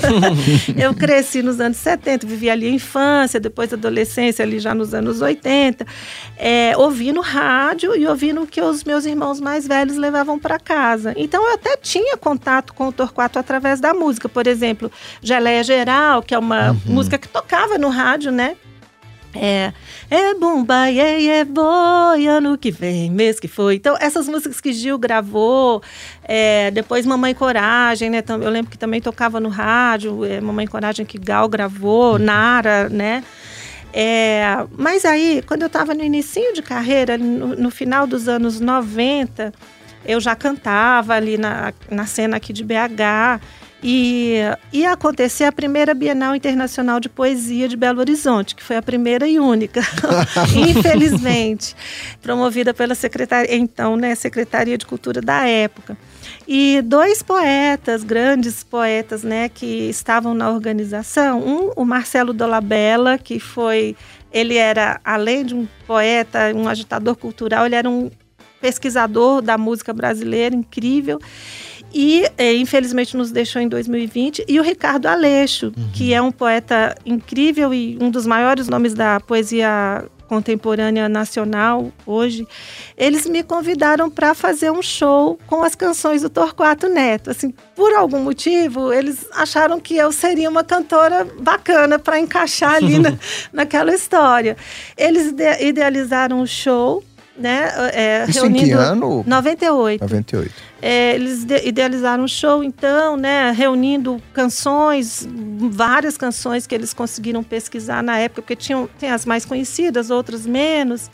eu 0.75 0.93
cresci 0.93 1.41
nos 1.41 1.57
anos 1.61 1.77
70, 1.77 2.27
vivi 2.27 2.49
ali 2.49 2.67
a 2.67 2.69
infância, 2.69 3.39
depois 3.39 3.71
a 3.71 3.77
adolescência, 3.77 4.43
ali 4.43 4.59
já 4.59 4.75
nos 4.75 4.93
anos 4.93 5.21
80, 5.21 5.87
é, 6.35 6.75
ouvindo 6.75 7.21
rádio 7.21 7.95
e 7.95 8.05
ouvindo 8.05 8.41
o 8.41 8.47
que 8.47 8.59
os 8.61 8.83
meus 8.83 9.05
irmãos 9.05 9.39
mais 9.39 9.65
velhos 9.65 9.95
levavam 9.95 10.37
para 10.37 10.59
casa. 10.59 11.13
Então 11.15 11.47
eu 11.47 11.53
até 11.53 11.77
tinha 11.77 12.17
contato 12.17 12.73
com 12.73 12.89
o 12.89 12.91
Torquato 12.91 13.39
através 13.39 13.79
da 13.79 13.93
música, 13.93 14.27
por 14.27 14.47
exemplo, 14.47 14.91
Geleia 15.21 15.63
Geral, 15.63 16.21
que 16.21 16.35
é 16.35 16.37
uma 16.37 16.75
música 16.85 17.17
que 17.17 17.29
tocava 17.29 17.77
no 17.77 17.87
rádio, 17.87 18.33
né? 18.33 18.57
É, 19.35 19.73
é 20.11 20.33
bomba, 20.35 20.89
é, 20.89 21.25
é 21.25 21.45
boi, 21.45 22.27
ano 22.27 22.57
que 22.57 22.69
vem, 22.69 23.09
mês 23.09 23.39
que 23.39 23.47
foi. 23.47 23.75
Então, 23.75 23.97
essas 23.99 24.27
músicas 24.27 24.61
que 24.61 24.71
Gil 24.71 24.97
gravou, 24.97 25.81
é, 26.23 26.69
depois 26.71 27.05
Mamãe 27.05 27.33
Coragem, 27.33 28.09
né? 28.09 28.23
Eu 28.27 28.49
lembro 28.49 28.69
que 28.69 28.77
também 28.77 29.01
tocava 29.01 29.39
no 29.39 29.49
rádio, 29.49 30.23
é, 30.23 30.39
Mamãe 30.39 30.67
Coragem 30.67 31.05
que 31.05 31.17
Gal 31.17 31.49
gravou, 31.49 32.19
Nara, 32.19 32.89
né? 32.89 33.23
É, 33.91 34.65
mas 34.77 35.05
aí, 35.05 35.43
quando 35.45 35.61
eu 35.63 35.67
estava 35.67 35.93
no 35.93 36.03
início 36.03 36.53
de 36.53 36.61
carreira, 36.61 37.17
no, 37.17 37.55
no 37.55 37.69
final 37.71 38.07
dos 38.07 38.27
anos 38.27 38.59
90, 38.59 39.53
eu 40.05 40.19
já 40.19 40.35
cantava 40.35 41.13
ali 41.13 41.37
na, 41.37 41.73
na 41.89 42.05
cena 42.05 42.37
aqui 42.37 42.51
de 42.51 42.63
BH. 42.63 43.41
E 43.83 44.37
ia 44.71 44.93
acontecer 44.93 45.43
a 45.43 45.51
primeira 45.51 45.93
Bienal 45.93 46.33
Internacional 46.33 47.01
de 47.01 47.09
Poesia 47.09 47.67
de 47.67 47.75
Belo 47.75 47.99
Horizonte, 47.99 48.55
que 48.55 48.63
foi 48.63 48.77
a 48.77 48.81
primeira 48.81 49.27
e 49.27 49.37
única, 49.37 49.81
infelizmente, 50.55 51.75
promovida 52.21 52.73
pela 52.73 52.95
secretaria, 52.95 53.53
então, 53.53 53.97
né, 53.97 54.15
Secretaria 54.15 54.77
de 54.77 54.85
Cultura 54.85 55.19
da 55.19 55.45
época. 55.45 55.97
E 56.47 56.81
dois 56.81 57.21
poetas, 57.21 58.05
grandes 58.05 58.63
poetas, 58.63 59.21
né, 59.21 59.49
que 59.49 59.89
estavam 59.89 60.33
na 60.33 60.49
organização, 60.49 61.41
um, 61.41 61.71
o 61.75 61.83
Marcelo 61.83 62.31
Dolabella, 62.31 63.17
que 63.17 63.37
foi, 63.37 63.97
ele 64.31 64.55
era, 64.55 65.01
além 65.03 65.43
de 65.43 65.53
um 65.53 65.67
poeta, 65.85 66.53
um 66.55 66.69
agitador 66.69 67.17
cultural, 67.17 67.65
ele 67.65 67.75
era 67.75 67.89
um 67.89 68.09
pesquisador 68.61 69.41
da 69.41 69.57
música 69.57 69.93
brasileira 69.93 70.55
incrível 70.55 71.19
e 71.93 72.25
eh, 72.37 72.53
infelizmente 72.55 73.15
nos 73.15 73.31
deixou 73.31 73.61
em 73.61 73.67
2020 73.67 74.45
e 74.47 74.59
o 74.59 74.63
Ricardo 74.63 75.05
Aleixo 75.07 75.71
que 75.93 76.13
é 76.13 76.21
um 76.21 76.31
poeta 76.31 76.95
incrível 77.05 77.73
e 77.73 77.97
um 78.01 78.09
dos 78.09 78.25
maiores 78.25 78.67
nomes 78.67 78.93
da 78.93 79.19
poesia 79.19 80.05
contemporânea 80.27 81.07
nacional 81.07 81.91
hoje 82.07 82.47
eles 82.97 83.27
me 83.27 83.43
convidaram 83.43 84.09
para 84.09 84.33
fazer 84.33 84.71
um 84.71 84.81
show 84.81 85.37
com 85.45 85.61
as 85.63 85.75
canções 85.75 86.21
do 86.23 86.29
Torquato 86.29 86.87
Neto. 86.87 87.29
Assim 87.29 87.53
por 87.75 87.93
algum 87.93 88.19
motivo 88.19 88.91
eles 88.91 89.27
acharam 89.33 89.79
que 89.79 89.95
eu 89.95 90.11
seria 90.11 90.49
uma 90.49 90.63
cantora 90.63 91.27
bacana 91.39 91.99
para 91.99 92.19
encaixar 92.19 92.75
ali 92.75 92.97
na, 92.97 93.13
naquela 93.53 93.93
história. 93.93 94.57
Eles 94.97 95.27
ide- 95.27 95.63
idealizaram 95.65 96.41
o 96.41 96.47
show 96.47 97.03
né 97.37 97.71
é, 97.93 98.25
Isso 98.27 98.45
em 98.45 98.53
que 98.53 98.65
reunindo 98.65 98.79
ano? 98.79 99.23
98 99.27 100.01
98. 100.01 100.53
É, 100.85 101.15
eles 101.15 101.45
de- 101.45 101.65
idealizaram 101.65 102.25
um 102.25 102.27
show, 102.27 102.61
então, 102.61 103.15
né, 103.15 103.51
reunindo 103.51 104.21
canções, 104.33 105.25
várias 105.71 106.17
canções 106.17 106.67
que 106.67 106.75
eles 106.75 106.93
conseguiram 106.93 107.41
pesquisar 107.41 108.03
na 108.03 108.17
época, 108.17 108.41
porque 108.41 108.55
tinham, 108.57 108.89
tem 108.99 109.09
as 109.09 109.25
mais 109.25 109.45
conhecidas, 109.45 110.09
outras 110.09 110.45
menos. 110.45 111.09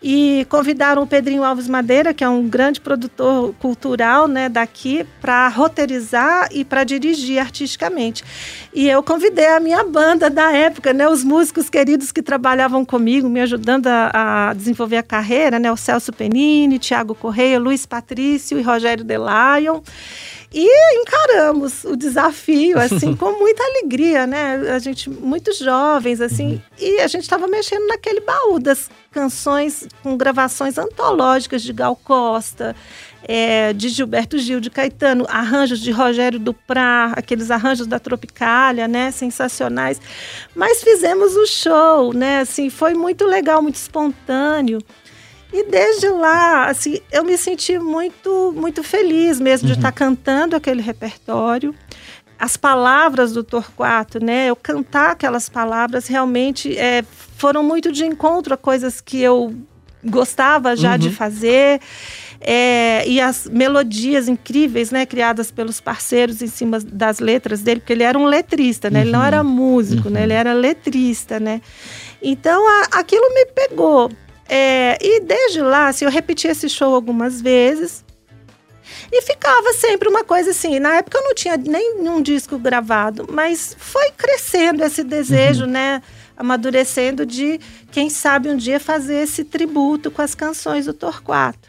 E 0.00 0.46
convidaram 0.48 1.02
o 1.02 1.06
Pedrinho 1.06 1.42
Alves 1.42 1.66
Madeira, 1.66 2.14
que 2.14 2.22
é 2.22 2.28
um 2.28 2.48
grande 2.48 2.80
produtor 2.80 3.52
cultural 3.58 4.28
né, 4.28 4.48
daqui, 4.48 5.04
para 5.20 5.48
roteirizar 5.48 6.48
e 6.52 6.64
para 6.64 6.84
dirigir 6.84 7.40
artisticamente. 7.40 8.22
E 8.72 8.88
eu 8.88 9.02
convidei 9.02 9.48
a 9.48 9.58
minha 9.58 9.82
banda 9.82 10.30
da 10.30 10.52
época, 10.52 10.92
né, 10.92 11.08
os 11.08 11.24
músicos 11.24 11.68
queridos 11.68 12.12
que 12.12 12.22
trabalhavam 12.22 12.84
comigo, 12.84 13.28
me 13.28 13.40
ajudando 13.40 13.88
a, 13.88 14.50
a 14.50 14.54
desenvolver 14.54 14.98
a 14.98 15.02
carreira, 15.02 15.58
né, 15.58 15.70
o 15.72 15.76
Celso 15.76 16.12
Penini, 16.12 16.78
Tiago 16.78 17.12
Correia, 17.12 17.58
Luiz 17.58 17.84
Patrício 17.84 18.56
e 18.56 18.62
Rogério 18.62 18.97
Rogério 18.98 19.04
Delayon. 19.04 19.80
E 20.50 20.66
encaramos 21.00 21.84
o 21.84 21.94
desafio, 21.94 22.78
assim, 22.78 23.14
com 23.16 23.38
muita 23.38 23.62
alegria, 23.62 24.26
né? 24.26 24.54
A 24.74 24.78
gente, 24.78 25.10
muito 25.10 25.52
jovens, 25.52 26.22
assim, 26.22 26.52
uhum. 26.52 26.60
e 26.78 27.00
a 27.00 27.06
gente 27.06 27.24
estava 27.24 27.46
mexendo 27.46 27.86
naquele 27.86 28.20
baú 28.20 28.58
das 28.58 28.90
canções 29.12 29.86
com 30.02 30.16
gravações 30.16 30.78
antológicas 30.78 31.62
de 31.62 31.70
Gal 31.74 31.94
Costa, 31.96 32.74
é, 33.22 33.74
de 33.74 33.90
Gilberto 33.90 34.38
Gil, 34.38 34.58
de 34.58 34.70
Caetano, 34.70 35.26
arranjos 35.28 35.80
de 35.80 35.90
Rogério 35.90 36.38
Duprá, 36.38 37.12
aqueles 37.14 37.50
arranjos 37.50 37.86
da 37.86 37.98
Tropicália, 37.98 38.88
né? 38.88 39.10
Sensacionais. 39.10 40.00
Mas 40.54 40.82
fizemos 40.82 41.36
o 41.36 41.46
show, 41.46 42.14
né? 42.14 42.40
Assim, 42.40 42.70
foi 42.70 42.94
muito 42.94 43.26
legal, 43.26 43.60
muito 43.60 43.74
espontâneo. 43.74 44.78
E 45.52 45.64
desde 45.64 46.08
lá, 46.08 46.66
assim, 46.66 47.00
eu 47.10 47.24
me 47.24 47.36
senti 47.38 47.78
muito, 47.78 48.52
muito 48.54 48.82
feliz 48.82 49.40
mesmo 49.40 49.66
uhum. 49.68 49.74
de 49.74 49.78
estar 49.78 49.92
cantando 49.92 50.54
aquele 50.54 50.82
repertório. 50.82 51.74
As 52.38 52.56
palavras 52.56 53.32
do 53.32 53.42
Torquato, 53.42 54.22
né? 54.22 54.46
Eu 54.46 54.54
cantar 54.54 55.12
aquelas 55.12 55.48
palavras 55.48 56.06
realmente 56.06 56.76
é, 56.76 57.02
foram 57.36 57.62
muito 57.62 57.90
de 57.90 58.04
encontro 58.04 58.54
a 58.54 58.56
coisas 58.56 59.00
que 59.00 59.20
eu 59.20 59.54
gostava 60.04 60.76
já 60.76 60.92
uhum. 60.92 60.98
de 60.98 61.10
fazer. 61.10 61.80
É, 62.40 63.08
e 63.08 63.20
as 63.20 63.48
melodias 63.50 64.28
incríveis, 64.28 64.92
né, 64.92 65.04
criadas 65.04 65.50
pelos 65.50 65.80
parceiros 65.80 66.40
em 66.40 66.46
cima 66.46 66.78
das 66.78 67.18
letras 67.18 67.62
dele, 67.62 67.80
porque 67.80 67.92
ele 67.92 68.04
era 68.04 68.16
um 68.16 68.26
letrista, 68.26 68.88
né? 68.90 69.00
Ele 69.00 69.10
não 69.10 69.24
era 69.24 69.42
uhum. 69.42 69.48
músico, 69.48 70.06
uhum. 70.08 70.14
né? 70.14 70.22
Ele 70.22 70.34
era 70.34 70.52
letrista, 70.52 71.40
né? 71.40 71.60
Então 72.22 72.64
a, 72.68 72.98
aquilo 73.00 73.34
me 73.34 73.46
pegou. 73.46 74.10
É, 74.48 74.98
e 75.00 75.20
desde 75.20 75.60
lá, 75.60 75.88
assim, 75.88 76.04
eu 76.04 76.10
repeti 76.10 76.48
esse 76.48 76.68
show 76.68 76.94
algumas 76.94 77.40
vezes. 77.40 78.04
E 79.12 79.22
ficava 79.22 79.72
sempre 79.74 80.08
uma 80.08 80.24
coisa 80.24 80.50
assim. 80.50 80.78
Na 80.78 80.96
época 80.96 81.18
eu 81.18 81.24
não 81.24 81.34
tinha 81.34 81.56
nenhum 81.56 82.22
disco 82.22 82.58
gravado, 82.58 83.26
mas 83.30 83.76
foi 83.78 84.10
crescendo 84.10 84.82
esse 84.84 85.02
desejo, 85.04 85.64
uhum. 85.64 85.70
né? 85.70 86.02
Amadurecendo 86.36 87.26
de, 87.26 87.58
quem 87.90 88.08
sabe, 88.08 88.48
um 88.48 88.56
dia 88.56 88.78
fazer 88.78 89.22
esse 89.24 89.44
tributo 89.44 90.10
com 90.10 90.22
as 90.22 90.34
canções 90.34 90.86
do 90.86 90.92
Torquato. 90.92 91.68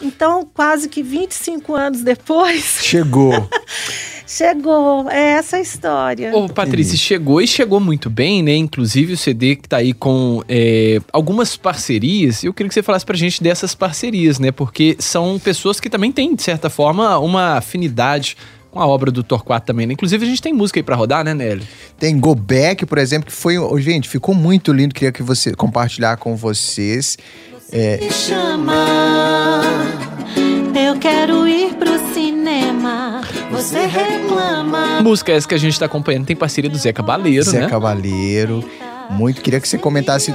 Então, 0.00 0.48
quase 0.52 0.88
que 0.88 1.02
25 1.02 1.74
anos 1.74 2.02
depois. 2.02 2.78
Chegou. 2.80 3.32
Chegou, 4.30 5.10
é 5.10 5.32
essa 5.32 5.56
a 5.56 5.60
história. 5.60 6.32
Ô, 6.32 6.48
Patrícia, 6.48 6.96
chegou 6.96 7.42
e 7.42 7.48
chegou 7.48 7.80
muito 7.80 8.08
bem, 8.08 8.44
né? 8.44 8.54
Inclusive 8.54 9.14
o 9.14 9.16
CD 9.16 9.56
que 9.56 9.68
tá 9.68 9.78
aí 9.78 9.92
com 9.92 10.40
é, 10.48 11.00
algumas 11.12 11.56
parcerias. 11.56 12.44
Eu 12.44 12.54
queria 12.54 12.68
que 12.68 12.74
você 12.74 12.80
falasse 12.80 13.04
pra 13.04 13.16
gente 13.16 13.42
dessas 13.42 13.74
parcerias, 13.74 14.38
né? 14.38 14.52
Porque 14.52 14.94
são 15.00 15.36
pessoas 15.40 15.80
que 15.80 15.90
também 15.90 16.12
têm, 16.12 16.36
de 16.36 16.44
certa 16.44 16.70
forma, 16.70 17.18
uma 17.18 17.56
afinidade 17.56 18.36
com 18.70 18.78
a 18.78 18.86
obra 18.86 19.10
do 19.10 19.24
Torquato 19.24 19.66
também, 19.66 19.84
né? 19.84 19.94
Inclusive, 19.94 20.24
a 20.24 20.28
gente 20.28 20.40
tem 20.40 20.52
música 20.52 20.78
aí 20.78 20.84
pra 20.84 20.94
rodar, 20.94 21.24
né, 21.24 21.34
Nelly? 21.34 21.66
Tem 21.98 22.16
Go 22.16 22.36
Back, 22.36 22.86
por 22.86 22.98
exemplo, 22.98 23.26
que 23.26 23.32
foi. 23.32 23.56
Gente, 23.82 24.08
ficou 24.08 24.32
muito 24.32 24.72
lindo. 24.72 24.94
Queria 24.94 25.10
que 25.10 25.24
você 25.24 25.52
compartilhar 25.56 26.16
com 26.18 26.36
vocês. 26.36 27.18
Você 27.58 27.76
é... 27.76 27.96
me 27.96 28.12
chama, 28.12 28.84
eu 30.76 30.96
quero 31.00 31.48
ir 31.48 31.74
pro. 31.74 31.89
Você 33.70 33.86
reclama. 33.86 35.00
Música 35.00 35.30
essa 35.30 35.46
que 35.46 35.54
a 35.54 35.58
gente 35.58 35.78
tá 35.78 35.86
acompanhando 35.86 36.26
tem 36.26 36.34
parceria 36.34 36.68
do 36.68 36.76
Zé 36.76 36.92
Cabaleiro, 36.92 37.44
Zé 37.44 37.60
né? 37.60 37.64
Zé 37.66 37.70
Cabaleiro. 37.70 38.68
Muito. 39.10 39.40
Queria 39.40 39.60
que 39.60 39.68
você 39.68 39.78
comentasse. 39.78 40.34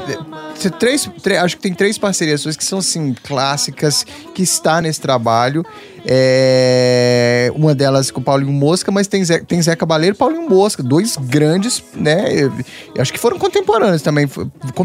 Três, 0.79 1.09
três, 1.21 1.43
acho 1.43 1.57
que 1.57 1.61
tem 1.61 1.73
três 1.73 1.97
parcerias 1.97 2.39
suas 2.39 2.55
que 2.55 2.63
são, 2.63 2.79
assim, 2.79 3.13
clássicas, 3.23 4.05
que 4.33 4.41
está 4.41 4.81
nesse 4.81 5.01
trabalho. 5.01 5.65
É, 6.07 7.51
uma 7.55 7.73
delas 7.73 8.11
com 8.11 8.19
o 8.19 8.23
Paulinho 8.23 8.51
Mosca, 8.51 8.91
mas 8.91 9.07
tem 9.07 9.23
Zé, 9.25 9.39
tem 9.39 9.59
Zé 9.59 9.75
Cabaleiro 9.75 10.15
e 10.15 10.17
Paulinho 10.17 10.47
Mosca, 10.47 10.83
dois 10.83 11.17
grandes, 11.17 11.83
né? 11.95 12.31
Eu, 12.31 12.53
eu 12.93 13.01
acho 13.01 13.11
que 13.11 13.17
foram 13.17 13.39
contemporâneos 13.39 14.03
também. 14.03 14.29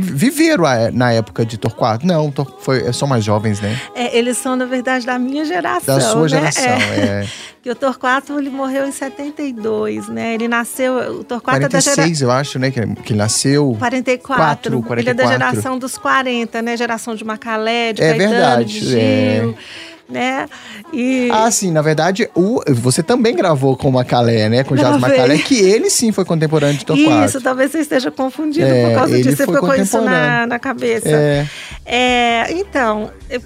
Viveram 0.01 0.65
a, 0.65 0.91
na 0.91 1.13
época 1.13 1.45
de 1.45 1.59
Torquato. 1.59 2.07
Não, 2.07 2.33
foi, 2.61 2.91
são 2.95 3.07
mais 3.07 3.23
jovens, 3.23 3.61
né? 3.61 3.79
É, 3.95 4.17
eles 4.17 4.39
são, 4.39 4.57
na 4.57 4.65
verdade, 4.65 5.05
da 5.05 5.19
minha 5.19 5.45
geração. 5.45 5.99
Da 5.99 6.01
sua 6.01 6.23
né? 6.23 6.29
geração, 6.29 6.65
é. 6.65 7.01
é. 7.01 7.27
que 7.63 7.71
o 7.71 7.75
Torquato 7.75 8.39
ele 8.39 8.49
morreu 8.49 8.87
em 8.87 8.93
72, 8.93 10.09
né? 10.09 10.35
Ele 10.35 10.49
nasceu. 10.49 11.21
O 11.21 11.25
Torquato 11.25 11.59
46, 11.59 11.87
é 11.87 12.01
da 12.01 12.15
gera... 12.15 12.25
eu 12.25 12.31
acho, 12.31 12.59
né? 12.59 12.71
Que, 12.71 12.87
que 13.03 13.13
ele 13.13 13.19
nasceu. 13.19 13.77
44, 13.79 14.83
44. 14.83 15.01
Ele 15.01 15.11
é 15.11 15.15
da 15.15 15.27
geração 15.27 15.79
dos 15.79 15.99
40, 15.99 16.63
né? 16.63 16.77
Geração 16.79 17.15
de 17.15 17.25
Macalé, 17.25 17.93
de 17.93 18.03
é 18.03 18.09
Caetano, 18.09 18.31
verdade, 18.31 18.65
de 18.65 18.81
Gil. 18.81 18.99
É 18.99 19.90
né? 20.11 20.49
E... 20.93 21.29
Ah, 21.33 21.51
sim, 21.51 21.71
na 21.71 21.83
verdade, 21.83 22.29
o, 22.35 22.61
você 22.69 23.03
também 23.03 23.35
gravou 23.35 23.77
com 23.77 23.89
o 23.89 23.93
Macalé, 23.93 24.49
né? 24.49 24.65
Com 24.65 24.75
o 24.75 24.77
Jazz 24.77 24.99
Macalé, 24.99 25.39
que 25.39 25.59
ele 25.59 25.91
sim 25.91 26.13
foi 26.13 26.25
contemporâneo 26.25 26.79
de 26.79 26.85
Torquato. 26.85 27.25
Isso, 27.27 27.41
talvez 27.41 27.71
você 27.71 27.79
esteja 27.79 28.11
confundido 28.11 28.67
é, 28.67 28.89
por 28.89 28.95
causa 28.97 29.17
disso, 29.17 29.37
você 29.37 29.47
ficou 29.47 29.61
com 29.61 29.75
isso 29.75 30.01
na, 30.01 30.47
na 30.47 30.59
cabeça. 30.59 31.09
É. 31.09 31.47
é 31.85 32.31
então, 32.51 33.11
eu, 33.29 33.41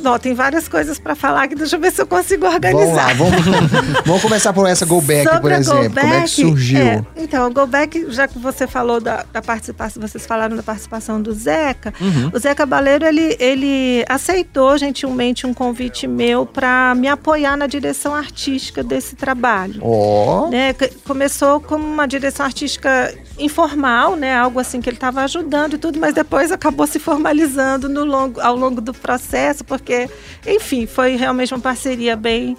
não, 0.00 0.18
tem 0.18 0.34
várias 0.34 0.68
coisas 0.68 0.98
para 0.98 1.14
falar 1.14 1.44
aqui, 1.44 1.54
deixa 1.54 1.76
eu 1.76 1.80
ver 1.80 1.92
se 1.92 2.00
eu 2.00 2.06
consigo 2.06 2.46
organizar. 2.46 3.14
Vamos 3.14 3.46
lá, 3.46 3.60
vamos, 3.60 4.02
vamos 4.04 4.22
começar 4.22 4.52
por 4.52 4.66
essa 4.68 4.84
Go 4.84 5.00
Back, 5.00 5.24
Sobre 5.24 5.40
por 5.40 5.52
exemplo. 5.52 5.90
Back, 5.90 6.00
Como 6.00 6.14
é 6.14 6.22
que 6.22 6.28
surgiu? 6.28 6.80
É, 6.80 7.04
então, 7.16 7.48
o 7.48 7.52
Go 7.52 7.66
Back, 7.66 8.06
já 8.10 8.28
que 8.28 8.38
você 8.38 8.66
falou 8.66 9.00
da, 9.00 9.24
da 9.32 9.40
participação, 9.40 10.00
vocês 10.00 10.26
falaram 10.26 10.56
da 10.56 10.62
participação 10.62 11.20
do 11.20 11.32
Zeca, 11.32 11.92
uhum. 12.00 12.30
o 12.32 12.38
Zeca 12.38 12.66
Baleiro, 12.66 13.06
ele, 13.06 13.36
ele 13.38 14.04
aceitou 14.08 14.76
gentilmente 14.76 15.46
um 15.46 15.54
convite 15.54 16.06
meu 16.06 16.44
para 16.46 16.94
me 16.94 17.08
apoiar 17.08 17.56
na 17.56 17.66
direção 17.66 18.14
artística 18.14 18.82
desse 18.82 19.16
trabalho. 19.16 19.80
Oh. 19.82 20.48
Né? 20.50 20.74
Começou 21.06 21.60
como 21.60 21.84
uma 21.86 22.06
direção 22.06 22.46
artística 22.46 23.12
informal, 23.38 24.16
né? 24.16 24.36
Algo 24.36 24.60
assim 24.60 24.80
que 24.80 24.88
ele 24.88 24.96
estava 24.96 25.22
ajudando 25.22 25.74
e 25.74 25.78
tudo, 25.78 25.98
mas 25.98 26.14
depois 26.14 26.52
acabou 26.52 26.86
se 26.86 26.98
formalizando 26.98 27.88
no 27.90 28.04
longo, 28.04 28.40
ao 28.40 28.56
longo 28.56 28.80
do 28.80 28.94
processo, 28.94 29.64
porque, 29.64 30.08
enfim, 30.46 30.86
foi 30.86 31.16
realmente 31.16 31.52
uma 31.52 31.60
parceria 31.60 32.16
bem 32.16 32.56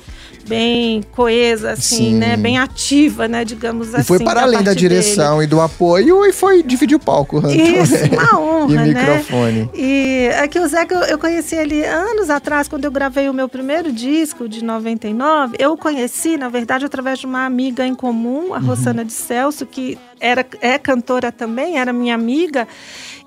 bem 0.47 1.03
coesa, 1.11 1.71
assim, 1.71 1.95
Sim. 1.95 2.15
né? 2.15 2.35
Bem 2.35 2.57
ativa, 2.57 3.27
né? 3.27 3.45
Digamos 3.45 3.93
e 3.93 3.97
assim. 3.97 4.03
Foi 4.03 4.19
para 4.19 4.41
além 4.41 4.63
da 4.63 4.73
direção 4.73 5.35
dele. 5.35 5.45
e 5.45 5.47
do 5.47 5.61
apoio 5.61 6.25
e 6.25 6.33
foi 6.33 6.63
dividir 6.63 6.95
o 6.95 6.99
palco. 6.99 7.41
Isso, 7.47 7.95
uma 8.11 8.39
honra, 8.39 8.73
e 8.73 8.75
né? 8.75 8.83
microfone. 8.85 9.69
E 9.73 10.29
aqui 10.41 10.59
o 10.59 10.67
Zeca, 10.67 10.95
eu 11.09 11.17
conheci 11.17 11.55
ele 11.55 11.83
anos 11.85 12.29
atrás, 12.29 12.67
quando 12.67 12.85
eu 12.85 12.91
gravei 12.91 13.29
o 13.29 13.33
meu 13.33 13.47
primeiro 13.47 13.91
disco, 13.91 14.47
de 14.47 14.63
99. 14.63 15.55
Eu 15.59 15.77
conheci, 15.77 16.37
na 16.37 16.49
verdade, 16.49 16.85
através 16.85 17.19
de 17.19 17.25
uma 17.25 17.45
amiga 17.45 17.85
em 17.85 17.95
comum, 17.95 18.53
a 18.53 18.57
uhum. 18.57 18.65
Rosana 18.65 19.05
de 19.05 19.13
Celso, 19.13 19.65
que 19.65 19.97
era, 20.19 20.45
é 20.61 20.77
cantora 20.77 21.31
também, 21.31 21.79
era 21.79 21.91
minha 21.91 22.15
amiga. 22.15 22.67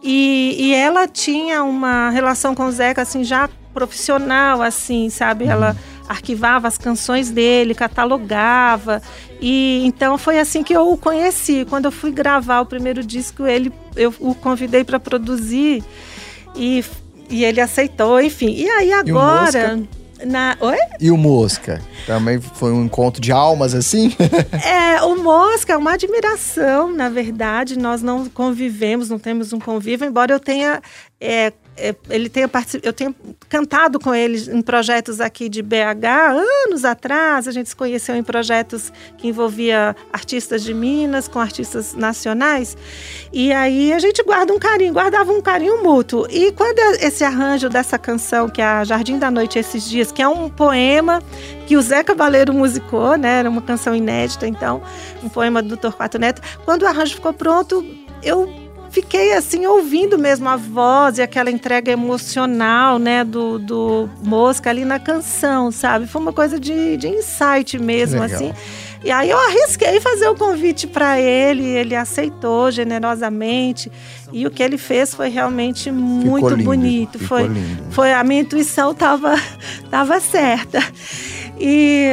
E, 0.06 0.54
e 0.58 0.74
ela 0.74 1.08
tinha 1.08 1.64
uma 1.64 2.10
relação 2.10 2.54
com 2.54 2.66
o 2.66 2.70
Zeca, 2.70 3.00
assim, 3.00 3.24
já 3.24 3.48
profissional, 3.72 4.60
assim, 4.60 5.08
sabe? 5.08 5.44
Uhum. 5.44 5.50
Ela 5.50 5.76
arquivava 6.06 6.68
as 6.68 6.76
canções 6.76 7.30
dele, 7.30 7.74
catalogava. 7.74 9.00
E 9.40 9.82
então 9.86 10.18
foi 10.18 10.38
assim 10.38 10.62
que 10.62 10.74
eu 10.74 10.90
o 10.90 10.98
conheci. 10.98 11.66
Quando 11.68 11.86
eu 11.86 11.92
fui 11.92 12.12
gravar 12.12 12.60
o 12.60 12.66
primeiro 12.66 13.02
disco, 13.02 13.46
ele 13.46 13.72
eu 13.96 14.14
o 14.20 14.34
convidei 14.34 14.84
para 14.84 15.00
produzir 15.00 15.82
e, 16.54 16.84
e 17.30 17.42
ele 17.42 17.60
aceitou, 17.60 18.20
enfim. 18.20 18.54
E 18.54 18.68
aí 18.68 18.92
agora 18.92 19.82
na... 20.24 20.56
Oi? 20.60 20.76
E 21.00 21.10
o 21.10 21.16
Mosca? 21.16 21.80
Também 22.06 22.40
foi 22.40 22.72
um 22.72 22.84
encontro 22.84 23.20
de 23.20 23.32
almas, 23.32 23.74
assim? 23.74 24.12
é, 24.64 25.02
o 25.02 25.22
Mosca 25.22 25.72
é 25.72 25.76
uma 25.76 25.92
admiração, 25.92 26.92
na 26.92 27.08
verdade. 27.08 27.78
Nós 27.78 28.02
não 28.02 28.28
convivemos, 28.28 29.08
não 29.08 29.18
temos 29.18 29.52
um 29.52 29.58
convívio, 29.58 30.06
embora 30.06 30.32
eu 30.32 30.40
tenha 30.40 30.82
é, 31.20 31.52
ele 32.08 32.28
tenha 32.28 32.48
eu 32.82 32.92
tenho 32.92 33.14
cantado 33.48 33.98
com 33.98 34.14
ele 34.14 34.38
em 34.50 34.62
projetos 34.62 35.20
aqui 35.20 35.48
de 35.48 35.62
BH 35.62 36.06
anos 36.66 36.84
atrás. 36.84 37.48
A 37.48 37.52
gente 37.52 37.68
se 37.68 37.76
conheceu 37.76 38.14
em 38.14 38.22
projetos 38.22 38.92
que 39.18 39.28
envolvia 39.28 39.96
artistas 40.12 40.62
de 40.62 40.72
Minas 40.72 41.26
com 41.26 41.40
artistas 41.40 41.94
nacionais. 41.94 42.76
E 43.32 43.52
aí 43.52 43.92
a 43.92 43.98
gente 43.98 44.22
guarda 44.22 44.52
um 44.52 44.58
carinho, 44.58 44.92
guardava 44.92 45.32
um 45.32 45.40
carinho 45.40 45.82
mútuo. 45.82 46.26
E 46.30 46.52
quando 46.52 46.78
esse 47.00 47.24
arranjo 47.24 47.68
dessa 47.68 47.98
canção, 47.98 48.48
que 48.48 48.60
é 48.60 48.64
a 48.64 48.84
Jardim 48.84 49.18
da 49.18 49.30
Noite 49.30 49.58
Esses 49.58 49.88
Dias, 49.88 50.12
que 50.12 50.22
é 50.22 50.28
um 50.28 50.48
poema 50.48 51.20
que 51.66 51.76
o 51.76 51.82
Zé 51.82 52.04
Cavaleiro 52.04 52.52
musicou, 52.52 53.16
né? 53.16 53.40
Era 53.40 53.50
uma 53.50 53.62
canção 53.62 53.94
inédita, 53.94 54.46
então, 54.46 54.82
um 55.22 55.28
poema 55.28 55.62
do 55.62 55.76
Torquato 55.76 56.18
Neto. 56.18 56.40
Quando 56.64 56.82
o 56.82 56.86
arranjo 56.86 57.14
ficou 57.14 57.32
pronto, 57.32 57.84
eu 58.22 58.63
fiquei 58.94 59.32
assim 59.32 59.66
ouvindo 59.66 60.16
mesmo 60.16 60.48
a 60.48 60.54
voz 60.54 61.18
e 61.18 61.22
aquela 61.22 61.50
entrega 61.50 61.90
emocional, 61.90 62.96
né, 62.96 63.24
do, 63.24 63.58
do 63.58 64.08
Mosca 64.22 64.70
ali 64.70 64.84
na 64.84 65.00
canção, 65.00 65.72
sabe? 65.72 66.06
Foi 66.06 66.22
uma 66.22 66.32
coisa 66.32 66.60
de, 66.60 66.96
de 66.96 67.08
insight 67.08 67.76
mesmo, 67.76 68.22
assim. 68.22 68.52
E 69.02 69.10
aí 69.10 69.30
eu 69.30 69.38
arrisquei 69.38 70.00
fazer 70.00 70.28
o 70.28 70.36
convite 70.36 70.86
para 70.86 71.20
ele, 71.20 71.66
ele 71.66 71.96
aceitou 71.96 72.70
generosamente. 72.70 73.90
E 74.32 74.46
o 74.46 74.50
que 74.50 74.62
ele 74.62 74.78
fez 74.78 75.12
foi 75.12 75.28
realmente 75.28 75.90
muito 75.90 76.50
lindo, 76.50 76.64
bonito. 76.64 77.18
Foi, 77.18 77.48
lindo. 77.48 77.84
foi 77.90 78.12
a 78.12 78.22
minha 78.22 78.42
intuição 78.42 78.92
estava 78.92 79.34
tava 79.90 80.20
certa. 80.20 80.78
E, 81.58 82.08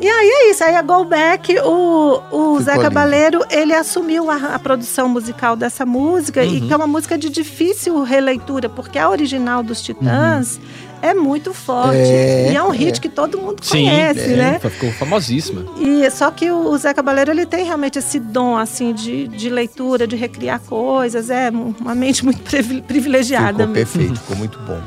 e 0.00 0.08
aí 0.08 0.28
é 0.28 0.50
isso. 0.50 0.64
Aí 0.64 0.74
a 0.74 0.82
Go 0.82 1.04
Back, 1.04 1.54
o, 1.60 2.22
o 2.30 2.60
Zé 2.60 2.72
lindo. 2.72 2.82
Cabaleiro, 2.84 3.44
ele 3.50 3.74
assumiu 3.74 4.30
a, 4.30 4.54
a 4.54 4.58
produção 4.58 5.08
musical 5.08 5.56
dessa 5.56 5.84
música, 5.84 6.44
e 6.44 6.60
que 6.60 6.72
é 6.72 6.76
uma 6.76 6.86
música 6.86 7.18
de 7.18 7.28
difícil 7.28 8.02
releitura, 8.02 8.68
porque 8.68 8.98
a 8.98 9.08
original 9.08 9.62
dos 9.62 9.82
Titãs 9.82 10.58
é 11.02 11.14
muito 11.14 11.52
forte. 11.52 11.96
É, 11.98 12.52
e 12.52 12.56
é 12.56 12.62
um 12.62 12.70
hit 12.70 12.98
é. 12.98 13.00
que 13.00 13.08
todo 13.08 13.38
mundo 13.38 13.62
Sim, 13.62 13.84
conhece, 13.84 14.32
é, 14.32 14.36
né? 14.36 14.58
ficou 14.58 14.90
famosíssima. 14.92 15.64
E 15.78 16.10
só 16.10 16.30
que 16.30 16.50
o, 16.50 16.76
Zé 16.76 16.92
Cabaleiro 16.94 17.30
ele 17.30 17.46
tem 17.46 17.64
realmente 17.64 17.98
esse 17.98 18.18
dom 18.18 18.56
assim 18.56 18.92
de, 18.92 19.28
de 19.28 19.48
leitura, 19.50 20.06
de 20.06 20.16
recriar 20.16 20.60
coisas, 20.60 21.30
é 21.30 21.50
uma 21.50 21.94
mente 21.94 22.24
muito 22.24 22.40
privi- 22.48 22.82
privilegiada 22.82 23.58
Ficou 23.58 23.66
mesmo. 23.68 23.74
perfeito, 23.74 24.20
ficou 24.20 24.36
muito 24.36 24.58
bom. 24.60 24.80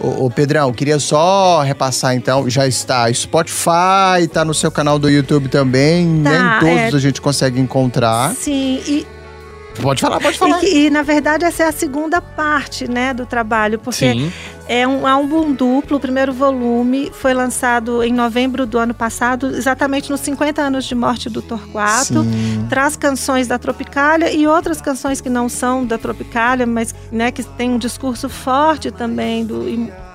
Ô, 0.00 0.26
ô, 0.26 0.30
Pedrão, 0.30 0.72
queria 0.72 0.98
só 0.98 1.62
repassar 1.62 2.14
então, 2.14 2.48
já 2.48 2.66
está 2.66 3.12
Spotify, 3.12 4.26
tá 4.32 4.44
no 4.44 4.54
seu 4.54 4.70
canal 4.70 4.98
do 4.98 5.08
YouTube 5.08 5.48
também, 5.48 6.22
Tá, 6.22 6.60
nem 6.62 6.76
todos 6.78 6.94
é. 6.94 6.96
a 6.96 7.00
gente 7.00 7.20
consegue 7.20 7.60
encontrar. 7.60 8.34
Sim, 8.34 8.80
e, 8.86 9.06
Pode 9.80 10.00
falar, 10.00 10.20
pode 10.20 10.36
e, 10.36 10.38
falar. 10.38 10.60
que- 10.60 10.66
e, 10.86 10.90
na 10.90 11.02
verdade 11.02 11.44
essa 11.44 11.62
é 11.64 11.66
a 11.68 11.72
segunda 11.72 12.20
parte, 12.20 12.88
né, 12.88 13.12
do 13.14 13.24
trabalho, 13.24 13.78
porque 13.78 14.12
Sim. 14.12 14.32
é 14.68 14.86
um 14.86 15.06
álbum 15.06 15.52
duplo, 15.52 15.96
o 15.96 16.00
primeiro 16.00 16.32
volume 16.32 17.10
foi 17.12 17.32
lançado 17.34 18.02
em 18.02 18.12
novembro 18.12 18.66
do 18.66 18.78
ano 18.78 18.92
passado, 18.94 19.46
exatamente 19.48 20.10
nos 20.10 20.20
50 20.20 20.60
anos 20.62 20.84
de 20.84 20.94
morte 20.94 21.28
do 21.30 21.40
Torquato. 21.42 22.22
Sim. 22.22 22.66
traz 22.68 22.96
canções 22.96 23.46
da 23.48 23.58
Tropicália 23.58 24.30
e 24.32 24.46
outras 24.46 24.80
canções 24.80 25.20
que 25.20 25.28
não 25.30 25.48
são 25.48 25.84
da 25.86 25.98
Tropicália, 25.98 26.66
mas 26.66 26.94
né, 27.10 27.30
que 27.30 27.42
tem 27.42 27.70
um 27.70 27.78
discurso 27.78 28.28
forte 28.28 28.90
também 28.90 29.44
do 29.44 29.68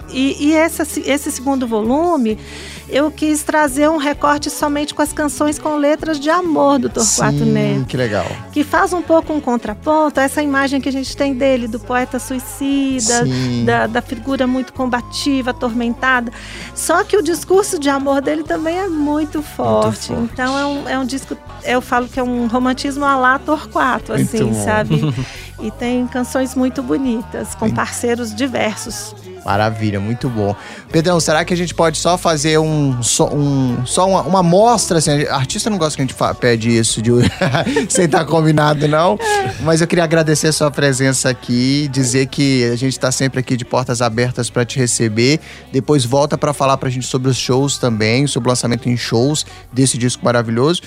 e, 0.10 0.38
e 0.40 0.54
essa, 0.54 0.84
esse 0.84 1.30
segundo 1.32 1.68
volume 1.68 2.38
eu 2.90 3.12
quis 3.12 3.44
trazer 3.44 3.90
um 3.90 3.98
recorte 3.98 4.50
somente 4.50 4.94
com 4.94 5.02
as 5.02 5.12
canções 5.12 5.60
com 5.60 5.76
letras 5.76 6.20
de 6.20 6.30
amor 6.30 6.80
do 6.80 6.90
Torquato 6.90 7.38
Sim, 7.38 7.52
Neto, 7.52 7.86
que 7.86 7.98
legal. 7.98 8.26
que 8.52 8.64
faz 8.64 8.94
um 8.94 9.02
pouco 9.02 9.34
um 9.34 9.42
contraponto 9.42 10.20
a 10.20 10.24
essa 10.24 10.42
imagem 10.42 10.80
que 10.80 10.88
a 10.88 10.92
gente 10.92 11.16
tem 11.16 11.34
dele, 11.34 11.68
do 11.68 11.80
poeta 11.80 12.20
suicida, 12.20 13.26
da, 13.66 13.88
da 13.88 14.02
figura 14.02 14.48
muito 14.48 14.74
combativa, 14.74 15.52
atormentada. 15.52 16.32
Só 16.74 17.04
que 17.04 17.18
o 17.18 17.22
discurso 17.22 17.78
de 17.80 17.90
amor 17.90 18.22
dele 18.22 18.44
também 18.44 18.78
é 18.78 18.88
muito 18.88 19.42
forte. 19.42 20.08
forte. 20.08 20.14
Então 20.14 20.58
é 20.58 20.66
um, 20.66 20.90
é 20.90 21.00
um 21.00 21.06
disco, 21.06 21.38
eu 21.64 21.82
falo 21.82 22.08
que 22.08 22.20
é 22.20 22.24
um 22.24 22.48
romantismo 22.48 23.04
a 23.04 23.16
lá 23.18 23.40
Torquato, 23.40 24.14
Muito 24.14 24.36
assim, 24.36 24.54
sabe? 24.54 25.02
E 25.60 25.72
tem 25.72 26.06
canções 26.06 26.54
muito 26.54 26.84
bonitas, 26.84 27.56
com 27.56 27.68
Sim. 27.68 27.74
parceiros 27.74 28.34
diversos. 28.34 29.16
Maravilha, 29.48 29.98
muito 29.98 30.28
bom. 30.28 30.54
Pedrão, 30.92 31.22
será 31.22 31.46
que 31.46 31.54
a 31.54 31.58
gente 31.58 31.74
pode 31.74 31.98
só 31.98 32.18
fazer 32.18 32.60
um 32.60 33.02
só, 33.02 33.34
um, 33.34 33.86
só 33.86 34.06
uma, 34.06 34.22
uma 34.24 34.40
amostra? 34.40 34.98
Assim, 34.98 35.24
artista 35.28 35.70
não 35.70 35.78
gosta 35.78 35.96
que 35.96 36.02
a 36.02 36.06
gente 36.06 36.36
pede 36.38 36.78
isso 36.78 37.02
de, 37.02 37.12
sem 37.88 38.04
estar 38.04 38.26
combinado, 38.26 38.90
não. 38.90 39.18
Mas 39.62 39.80
eu 39.80 39.88
queria 39.88 40.04
agradecer 40.04 40.48
a 40.48 40.52
sua 40.52 40.70
presença 40.70 41.30
aqui, 41.30 41.88
dizer 41.88 42.28
que 42.28 42.66
a 42.66 42.76
gente 42.76 42.92
está 42.92 43.10
sempre 43.10 43.40
aqui 43.40 43.56
de 43.56 43.64
portas 43.64 44.02
abertas 44.02 44.50
para 44.50 44.66
te 44.66 44.78
receber. 44.78 45.40
Depois 45.72 46.04
volta 46.04 46.38
para 46.38 46.52
falar 46.52 46.76
para 46.76 46.90
a 46.90 46.92
gente 46.92 47.08
sobre 47.08 47.30
os 47.30 47.38
shows 47.38 47.78
também, 47.78 48.28
sobre 48.28 48.50
o 48.50 48.52
lançamento 48.52 48.90
em 48.90 48.98
shows 48.98 49.46
desse 49.72 49.98
disco 49.98 50.26
maravilhoso. 50.26 50.82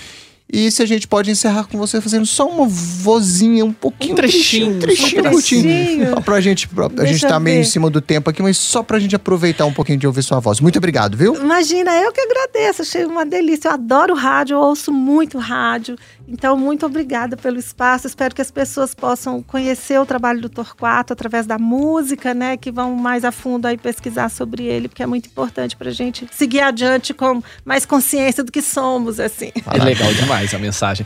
E 0.52 0.70
se 0.70 0.82
a 0.82 0.86
gente 0.86 1.06
pode 1.06 1.30
encerrar 1.30 1.64
com 1.64 1.78
você 1.78 2.00
fazendo 2.00 2.26
só 2.26 2.48
uma 2.48 2.66
vozinha, 2.66 3.64
um 3.64 3.72
pouquinho, 3.72 4.12
Um 4.12 4.16
trechinho, 4.16 4.76
um 4.76 4.78
trechinho, 4.78 5.20
um 5.20 5.30
trechinho. 5.30 6.10
Só 6.10 6.20
pra 6.20 6.40
gente, 6.40 6.68
a 6.76 6.88
Deixa 6.88 7.12
gente 7.12 7.26
tá 7.26 7.38
meio 7.38 7.60
em 7.60 7.64
cima 7.64 7.88
do 7.88 8.00
tempo 8.00 8.28
aqui, 8.30 8.42
mas 8.42 8.58
só 8.58 8.82
pra 8.82 8.98
gente 8.98 9.14
aproveitar 9.14 9.64
um 9.66 9.72
pouquinho 9.72 9.98
de 9.98 10.06
ouvir 10.06 10.22
sua 10.22 10.40
voz. 10.40 10.60
Muito 10.60 10.78
obrigado, 10.78 11.16
viu? 11.16 11.36
Imagina, 11.36 11.92
eu 11.96 12.12
que 12.12 12.20
agradeço, 12.20 12.82
achei 12.82 13.04
uma 13.04 13.24
delícia. 13.24 13.68
Eu 13.68 13.74
adoro 13.74 14.14
rádio, 14.14 14.54
eu 14.54 14.60
ouço 14.60 14.92
muito 14.92 15.38
rádio. 15.38 15.96
Então, 16.26 16.56
muito 16.56 16.86
obrigada 16.86 17.36
pelo 17.36 17.58
espaço. 17.58 18.06
Espero 18.06 18.34
que 18.34 18.42
as 18.42 18.50
pessoas 18.50 18.94
possam 18.94 19.42
conhecer 19.42 20.00
o 20.00 20.06
trabalho 20.06 20.40
do 20.40 20.48
Torquato 20.48 21.12
através 21.12 21.46
da 21.46 21.58
música, 21.58 22.34
né? 22.34 22.56
Que 22.56 22.70
vão 22.70 22.94
mais 22.94 23.24
a 23.24 23.32
fundo 23.32 23.66
aí 23.66 23.76
pesquisar 23.76 24.28
sobre 24.28 24.64
ele, 24.64 24.88
porque 24.88 25.02
é 25.02 25.06
muito 25.06 25.26
importante 25.26 25.76
pra 25.76 25.90
gente 25.90 26.26
seguir 26.32 26.60
adiante 26.60 27.12
com 27.12 27.42
mais 27.64 27.84
consciência 27.84 28.42
do 28.42 28.50
que 28.50 28.62
somos, 28.62 29.18
assim. 29.20 29.50
É 29.72 29.78
legal 29.82 30.12
demais 30.14 30.39
a 30.54 30.58
mensagem. 30.58 31.04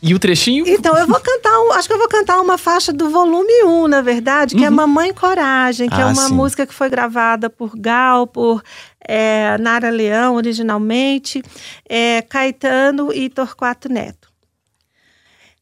E 0.00 0.14
o 0.14 0.18
trechinho? 0.18 0.64
Então, 0.68 0.96
eu 0.96 1.08
vou 1.08 1.18
cantar, 1.18 1.58
um- 1.60 1.72
acho 1.72 1.88
que 1.88 1.94
eu 1.94 1.98
vou 1.98 2.08
cantar 2.08 2.40
uma 2.40 2.56
faixa 2.56 2.92
do 2.92 3.10
volume 3.10 3.64
1, 3.64 3.88
na 3.88 4.00
verdade, 4.00 4.54
que 4.54 4.64
é 4.64 4.70
Mamãe 4.70 5.12
Coragem, 5.12 5.88
que 5.88 5.94
é 5.96 6.02
Ah, 6.02 6.06
uma 6.06 6.28
sim. 6.28 6.34
música 6.34 6.64
que 6.64 6.72
foi 6.72 6.88
gravada 6.88 7.50
por 7.50 7.72
Gal, 7.76 8.24
por 8.26 8.62
é, 9.10 9.58
Nara 9.58 9.90
Leão, 9.90 10.36
originalmente, 10.36 11.42
é, 11.88 12.22
Caetano 12.22 13.12
e 13.12 13.28
Torquato 13.28 13.88
Neto. 13.88 14.27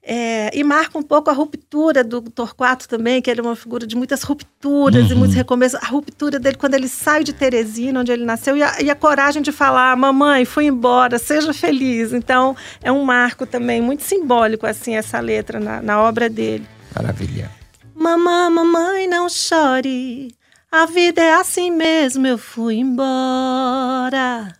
É, 0.09 0.57
e 0.57 0.63
marca 0.63 0.97
um 0.97 1.03
pouco 1.03 1.29
a 1.31 1.33
ruptura 1.33 2.05
do 2.05 2.21
Torquato 2.23 2.89
também, 2.89 3.21
que 3.21 3.29
ele 3.29 3.41
é 3.41 3.43
uma 3.43 3.57
figura 3.57 3.85
de 3.85 3.97
muitas 3.97 4.23
rupturas 4.23 5.11
e 5.11 5.15
muitos 5.17 5.35
recomeços. 5.35 5.83
A 5.83 5.87
ruptura 5.89 6.39
dele 6.39 6.57
quando 6.57 6.75
ele 6.75 6.87
sai 6.87 7.25
de 7.25 7.33
Teresina, 7.33 7.99
onde 7.99 8.13
ele 8.13 8.25
nasceu, 8.25 8.57
e 8.57 8.63
a, 8.63 8.81
e 8.81 8.89
a 8.89 8.95
coragem 8.95 9.43
de 9.43 9.51
falar: 9.51 9.97
Mamãe, 9.97 10.45
fui 10.45 10.67
embora, 10.67 11.19
seja 11.19 11.53
feliz. 11.53 12.13
Então, 12.13 12.57
é 12.81 12.93
um 12.93 13.05
marco 13.05 13.45
também 13.45 13.81
muito 13.81 14.05
simbólico, 14.05 14.65
assim, 14.65 14.95
essa 14.95 15.19
letra 15.19 15.59
na, 15.59 15.83
na 15.83 16.01
obra 16.01 16.31
dele. 16.31 16.69
Maravilha. 16.95 17.51
Mamãe, 17.93 18.51
mamãe, 18.51 19.09
não 19.09 19.29
chore. 19.29 20.37
A 20.71 20.87
vida 20.87 21.21
é 21.21 21.35
assim 21.35 21.73
mesmo, 21.73 22.29
eu 22.29 22.39
fui 22.39 22.77
embora. 22.77 24.53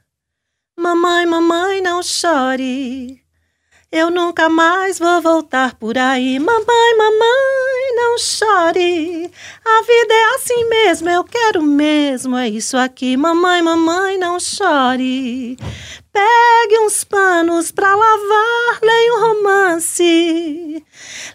Mamãe, 0.77 1.25
mamãe, 1.25 1.81
não 1.81 2.03
chore. 2.03 3.26
Eu 3.91 4.11
nunca 4.11 4.49
mais 4.49 4.99
vou 4.99 5.23
voltar 5.23 5.75
por 5.77 5.97
aí. 5.97 6.39
Mamãe, 6.39 6.97
mamãe, 6.99 7.66
não 7.97 8.19
chore. 8.19 9.31
A 9.65 9.83
vida 9.83 10.15
é 10.15 10.35
assim 10.35 10.69
mesmo, 10.69 11.09
eu 11.09 11.25
quero 11.25 11.63
mesmo, 11.63 12.37
é 12.37 12.49
isso 12.49 12.77
aqui. 12.77 13.17
Mamãe, 13.17 13.63
mamãe, 13.63 14.19
não 14.19 14.39
chore. 14.39 15.57
Pegue 16.13 16.79
uns 16.79 17.05
panos 17.05 17.71
pra 17.71 17.95
lavar, 17.95 18.79
leia 18.83 19.15
um 19.15 19.21
romance. 19.21 20.85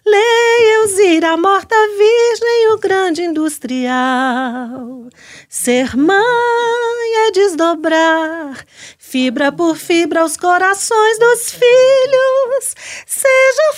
Leia 0.06 0.74
Elzira, 0.82 1.38
Morta 1.38 1.76
Virgem, 1.76 2.74
o 2.74 2.78
grande 2.80 3.22
industrial. 3.22 5.08
Ser 5.48 5.96
mãe 5.96 7.28
é 7.28 7.32
desdobrar, 7.32 8.66
fibra 8.98 9.52
por 9.52 9.76
fibra, 9.76 10.26
os 10.26 10.36
corações 10.36 11.20
dos 11.20 11.52
filhos. 11.52 12.76
Seja 13.06 13.71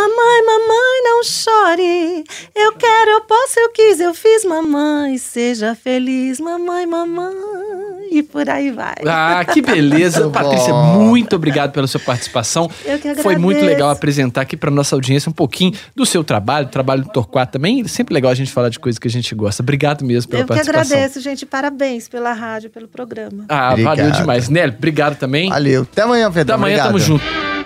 Mamãe, 0.00 0.46
mamãe, 0.46 1.02
não 1.04 1.22
chore. 1.22 2.24
Eu 2.56 2.72
quero, 2.72 3.10
eu 3.10 3.20
posso, 3.22 3.58
eu 3.60 3.68
quis, 3.70 4.00
eu 4.00 4.14
fiz, 4.14 4.44
mamãe. 4.46 5.18
Seja 5.18 5.74
feliz, 5.74 6.40
mamãe, 6.40 6.86
mamãe. 6.86 7.34
E 8.10 8.22
por 8.22 8.48
aí 8.48 8.70
vai. 8.70 8.94
Ah, 9.06 9.44
que 9.44 9.60
beleza. 9.60 10.20
Muito 10.24 10.32
Patrícia, 10.32 10.72
bom. 10.72 10.98
muito 11.04 11.36
obrigado 11.36 11.70
pela 11.72 11.86
sua 11.86 12.00
participação. 12.00 12.68
Eu 12.84 12.98
que 12.98 13.14
Foi 13.16 13.36
muito 13.36 13.58
agradeço. 13.58 13.66
legal 13.66 13.90
apresentar 13.90 14.40
aqui 14.40 14.56
para 14.56 14.70
nossa 14.70 14.96
audiência 14.96 15.28
um 15.30 15.32
pouquinho 15.32 15.72
do 15.94 16.04
seu 16.06 16.24
trabalho, 16.24 16.66
do 16.66 16.70
trabalho 16.72 17.02
do 17.04 17.10
Torquato 17.10 17.52
também. 17.52 17.82
É 17.82 17.88
sempre 17.88 18.12
legal 18.14 18.32
a 18.32 18.34
gente 18.34 18.50
falar 18.50 18.68
de 18.70 18.78
coisas 18.80 18.98
que 18.98 19.06
a 19.06 19.10
gente 19.10 19.32
gosta. 19.34 19.62
Obrigado 19.62 20.04
mesmo 20.04 20.30
pela 20.30 20.42
Eu 20.42 20.46
que 20.46 20.54
participação. 20.54 20.96
agradeço, 20.96 21.20
gente. 21.20 21.44
Parabéns 21.46 22.08
pela 22.08 22.32
rádio, 22.32 22.70
pelo 22.70 22.88
programa. 22.88 23.44
Ah, 23.48 23.70
valeu 23.76 23.82
Obrigado. 24.06 24.16
demais. 24.20 24.48
Nelly, 24.48 24.74
obrigado 24.76 25.16
também. 25.18 25.48
Valeu. 25.50 25.82
Até 25.82 26.02
amanhã, 26.02 26.26
Pedro. 26.32 26.40
Até 26.42 26.52
amanhã, 26.54 26.74
Obrigado. 26.78 26.86
tamo 26.88 26.98
junto. 26.98 27.59